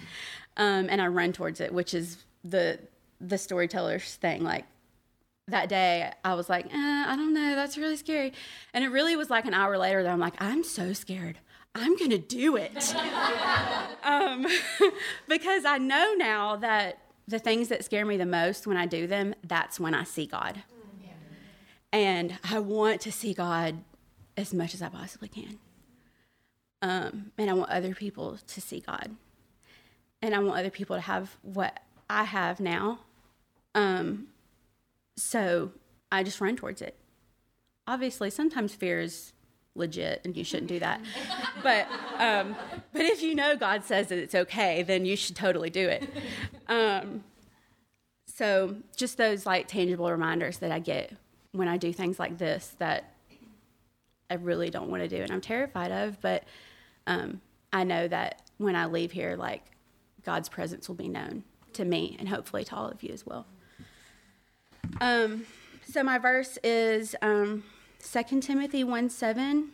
um, 0.56 0.86
and 0.88 1.00
I 1.00 1.06
run 1.08 1.32
towards 1.32 1.60
it, 1.60 1.72
which 1.72 1.94
is 1.94 2.18
the 2.44 2.78
the 3.20 3.38
storyteller's 3.38 4.16
thing. 4.16 4.42
Like 4.42 4.64
that 5.48 5.68
day, 5.68 6.12
I 6.24 6.34
was 6.34 6.48
like, 6.48 6.66
eh, 6.66 7.04
I 7.06 7.14
don't 7.16 7.34
know, 7.34 7.54
that's 7.54 7.78
really 7.78 7.96
scary. 7.96 8.32
And 8.74 8.84
it 8.84 8.88
really 8.88 9.16
was 9.16 9.30
like 9.30 9.44
an 9.44 9.54
hour 9.54 9.78
later 9.78 10.02
that 10.02 10.10
I'm 10.10 10.18
like, 10.18 10.40
I'm 10.40 10.64
so 10.64 10.92
scared. 10.92 11.38
I'm 11.74 11.96
going 11.96 12.10
to 12.10 12.18
do 12.18 12.56
it. 12.56 12.94
um, 14.02 14.46
because 15.28 15.64
I 15.64 15.78
know 15.78 16.14
now 16.16 16.56
that 16.56 16.98
the 17.26 17.38
things 17.38 17.68
that 17.68 17.84
scare 17.84 18.04
me 18.04 18.16
the 18.16 18.26
most 18.26 18.66
when 18.66 18.76
I 18.76 18.86
do 18.86 19.06
them, 19.06 19.34
that's 19.44 19.80
when 19.80 19.94
I 19.94 20.04
see 20.04 20.26
God. 20.26 20.62
And 21.92 22.38
I 22.50 22.58
want 22.58 23.02
to 23.02 23.12
see 23.12 23.34
God 23.34 23.76
as 24.36 24.54
much 24.54 24.74
as 24.74 24.80
I 24.80 24.88
possibly 24.88 25.28
can. 25.28 25.58
Um, 26.82 27.30
and 27.38 27.48
I 27.48 27.54
want 27.54 27.70
other 27.70 27.94
people 27.94 28.38
to 28.46 28.60
see 28.60 28.80
God. 28.80 29.16
And 30.20 30.34
I 30.34 30.40
want 30.40 30.58
other 30.58 30.70
people 30.70 30.96
to 30.96 31.02
have 31.02 31.36
what 31.42 31.80
I 32.10 32.24
have 32.24 32.60
now. 32.60 32.98
Um, 33.74 34.26
so 35.16 35.72
I 36.10 36.22
just 36.22 36.40
run 36.40 36.56
towards 36.56 36.82
it. 36.82 36.96
Obviously, 37.86 38.30
sometimes 38.30 38.74
fear 38.74 39.00
is 39.00 39.32
legit 39.74 40.20
and 40.24 40.36
you 40.36 40.44
shouldn't 40.44 40.68
do 40.68 40.78
that. 40.80 41.00
but 41.62 41.86
um, 42.18 42.54
but 42.92 43.02
if 43.02 43.22
you 43.22 43.34
know 43.34 43.56
God 43.56 43.84
says 43.84 44.08
that 44.08 44.18
it's 44.18 44.34
okay, 44.34 44.82
then 44.82 45.04
you 45.04 45.16
should 45.16 45.36
totally 45.36 45.70
do 45.70 45.88
it. 45.88 46.08
Um, 46.68 47.24
so 48.26 48.76
just 48.96 49.18
those 49.18 49.46
like 49.46 49.68
tangible 49.68 50.10
reminders 50.10 50.58
that 50.58 50.72
I 50.72 50.78
get 50.78 51.14
when 51.52 51.68
I 51.68 51.76
do 51.76 51.92
things 51.92 52.18
like 52.18 52.38
this 52.38 52.74
that 52.78 53.14
I 54.30 54.34
really 54.34 54.70
don't 54.70 54.88
want 54.88 55.02
to 55.02 55.08
do 55.08 55.22
and 55.22 55.30
I'm 55.30 55.40
terrified 55.40 55.92
of, 55.92 56.20
but 56.20 56.44
um, 57.06 57.40
I 57.72 57.84
know 57.84 58.08
that 58.08 58.42
when 58.58 58.76
I 58.76 58.86
leave 58.86 59.12
here, 59.12 59.36
like 59.36 59.64
God's 60.24 60.48
presence 60.48 60.88
will 60.88 60.94
be 60.94 61.08
known 61.08 61.44
to 61.74 61.84
me 61.84 62.16
and 62.18 62.28
hopefully 62.28 62.64
to 62.64 62.76
all 62.76 62.88
of 62.88 63.02
you 63.02 63.12
as 63.12 63.26
well. 63.26 63.46
Um, 65.00 65.46
so 65.86 66.02
my 66.02 66.18
verse 66.18 66.58
is 66.62 67.16
um, 67.22 67.64
2 68.02 68.40
Timothy 68.40 68.84
1 68.84 69.10
7, 69.10 69.70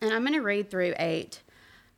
and 0.00 0.12
I'm 0.12 0.22
going 0.22 0.34
to 0.34 0.40
read 0.40 0.70
through 0.70 0.94
8. 0.98 1.42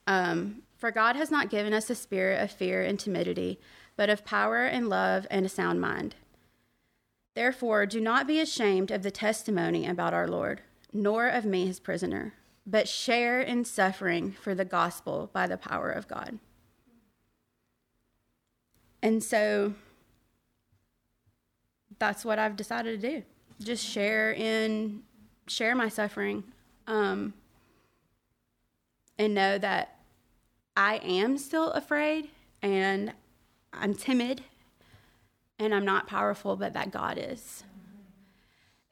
Um, 0.07 0.63
For 0.77 0.91
God 0.91 1.17
has 1.17 1.31
not 1.31 1.51
given 1.51 1.73
us 1.73 1.91
a 1.91 1.95
spirit 1.95 2.43
of 2.43 2.51
fear 2.51 2.83
and 2.83 2.99
timidity, 2.99 3.61
but 3.97 4.09
of 4.09 4.25
power 4.25 4.65
and 4.65 4.89
love 4.89 5.27
and 5.31 5.45
a 5.45 5.49
sound 5.49 5.81
mind. 5.81 6.15
Therefore, 7.35 7.87
do 7.87 8.01
not 8.01 8.27
be 8.27 8.41
ashamed 8.41 8.91
of 8.91 9.03
the 9.03 9.11
testimony 9.11 9.87
about 9.87 10.15
our 10.15 10.27
Lord, 10.27 10.63
nor 10.93 11.29
of 11.29 11.45
me, 11.45 11.67
his 11.67 11.79
prisoner, 11.79 12.35
but 12.71 12.87
share 12.87 13.41
in 13.41 13.65
suffering 13.65 14.33
for 14.33 14.55
the 14.55 14.65
gospel 14.65 15.31
by 15.33 15.47
the 15.47 15.57
power 15.57 15.91
of 15.91 16.07
God. 16.07 16.39
And 19.03 19.25
so 19.25 19.75
that's 21.99 22.27
what 22.27 22.39
I've 22.39 22.57
decided 22.57 23.01
to 23.01 23.11
do. 23.11 23.23
Just 23.61 23.85
share 23.85 24.33
in 24.33 25.03
share 25.47 25.75
my 25.75 25.89
suffering 25.89 26.45
um, 26.87 27.33
and 29.19 29.33
know 29.33 29.57
that 29.57 29.97
I 30.77 30.97
am 30.97 31.39
still 31.39 31.71
afraid 31.73 32.29
and 32.61 33.15
I'm 33.73 33.95
timid 33.95 34.43
and 35.59 35.75
I'm 35.75 35.87
not 35.87 36.07
powerful, 36.07 36.55
but 36.57 36.75
that 36.75 36.91
God 36.93 37.19
is. 37.19 37.65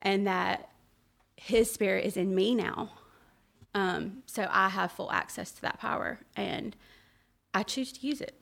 And 0.00 0.26
that 0.26 0.70
His 1.36 1.70
Spirit 1.70 2.06
is 2.06 2.16
in 2.16 2.34
me 2.34 2.54
now. 2.54 2.90
Um, 3.76 4.22
so 4.24 4.48
I 4.50 4.70
have 4.70 4.90
full 4.90 5.12
access 5.12 5.52
to 5.52 5.60
that 5.60 5.78
power 5.78 6.20
and 6.34 6.74
I 7.52 7.62
choose 7.62 7.92
to 7.92 8.06
use 8.06 8.22
it. 8.22 8.34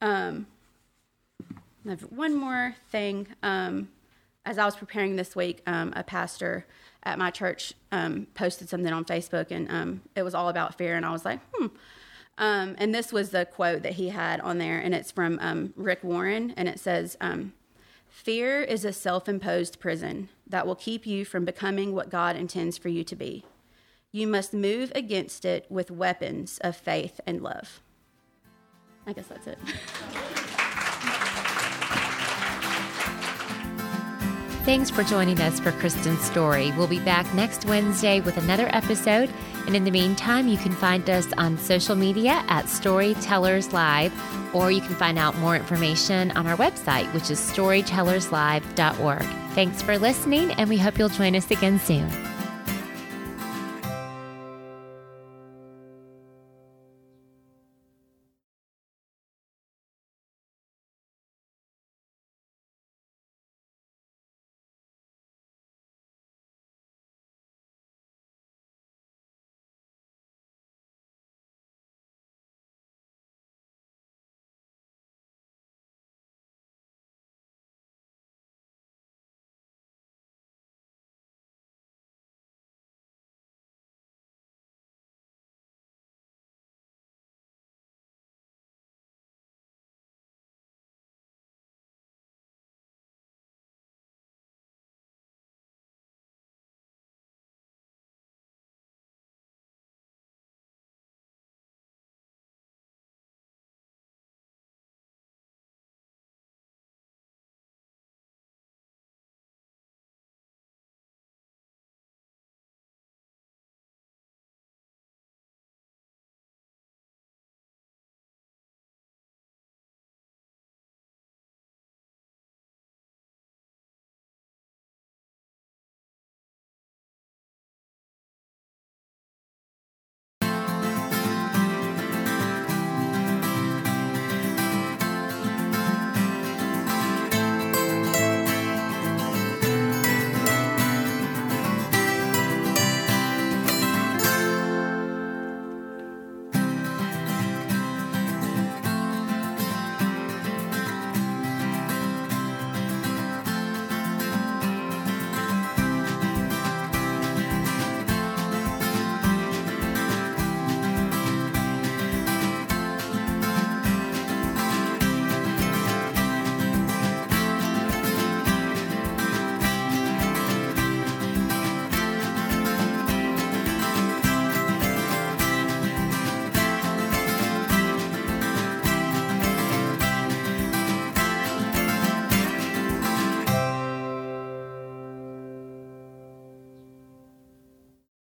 Um, 0.00 0.46
I 1.86 1.90
have 1.90 2.00
one 2.04 2.34
more 2.34 2.76
thing. 2.90 3.26
Um, 3.42 3.90
as 4.46 4.56
I 4.56 4.64
was 4.64 4.76
preparing 4.76 5.16
this 5.16 5.36
week, 5.36 5.60
um, 5.66 5.92
a 5.94 6.02
pastor 6.02 6.64
at 7.02 7.18
my 7.18 7.30
church 7.30 7.74
um, 7.92 8.28
posted 8.32 8.70
something 8.70 8.90
on 8.90 9.04
Facebook, 9.04 9.50
and 9.50 9.70
um, 9.70 10.00
it 10.16 10.22
was 10.22 10.34
all 10.34 10.48
about 10.48 10.74
fear. 10.74 10.96
And 10.96 11.04
I 11.04 11.12
was 11.12 11.26
like, 11.26 11.40
hmm. 11.52 11.66
And 12.38 12.94
this 12.94 13.12
was 13.12 13.30
the 13.30 13.44
quote 13.44 13.82
that 13.82 13.94
he 13.94 14.08
had 14.08 14.40
on 14.40 14.56
there, 14.56 14.78
and 14.78 14.94
it's 14.94 15.10
from 15.10 15.72
Rick 15.76 16.02
Warren, 16.02 16.54
and 16.56 16.66
it 16.66 16.80
says, 16.80 17.18
Fear 18.08 18.62
is 18.62 18.86
a 18.86 18.92
self 18.92 19.28
imposed 19.28 19.78
prison 19.80 20.30
that 20.46 20.66
will 20.66 20.74
keep 20.74 21.06
you 21.06 21.26
from 21.26 21.44
becoming 21.44 21.94
what 21.94 22.08
God 22.08 22.36
intends 22.36 22.78
for 22.78 22.88
you 22.88 23.04
to 23.04 23.16
be. 23.16 23.44
You 24.12 24.26
must 24.26 24.52
move 24.52 24.90
against 24.94 25.44
it 25.44 25.66
with 25.70 25.90
weapons 25.90 26.58
of 26.62 26.76
faith 26.76 27.20
and 27.26 27.42
love. 27.42 27.80
I 29.06 29.12
guess 29.12 29.28
that's 29.28 29.46
it. 29.46 29.58
Thanks 34.64 34.90
for 34.90 35.02
joining 35.02 35.40
us 35.40 35.58
for 35.58 35.72
Kristen's 35.72 36.20
story. 36.20 36.70
We'll 36.72 36.86
be 36.86 37.00
back 37.00 37.32
next 37.34 37.64
Wednesday 37.64 38.20
with 38.20 38.36
another 38.36 38.68
episode. 38.72 39.30
And 39.66 39.74
in 39.74 39.84
the 39.84 39.90
meantime, 39.90 40.48
you 40.48 40.58
can 40.58 40.72
find 40.72 41.08
us 41.08 41.32
on 41.38 41.56
social 41.56 41.96
media 41.96 42.44
at 42.46 42.68
Storytellers 42.68 43.72
Live, 43.72 44.12
or 44.54 44.70
you 44.70 44.80
can 44.80 44.94
find 44.96 45.18
out 45.18 45.36
more 45.38 45.56
information 45.56 46.30
on 46.32 46.46
our 46.46 46.56
website, 46.56 47.12
which 47.14 47.30
is 47.30 47.40
storytellerslive.org. 47.40 49.22
Thanks 49.54 49.82
for 49.82 49.98
listening, 49.98 50.52
and 50.52 50.68
we 50.68 50.76
hope 50.76 50.98
you'll 50.98 51.08
join 51.08 51.34
us 51.34 51.50
again 51.50 51.80
soon. 51.80 52.29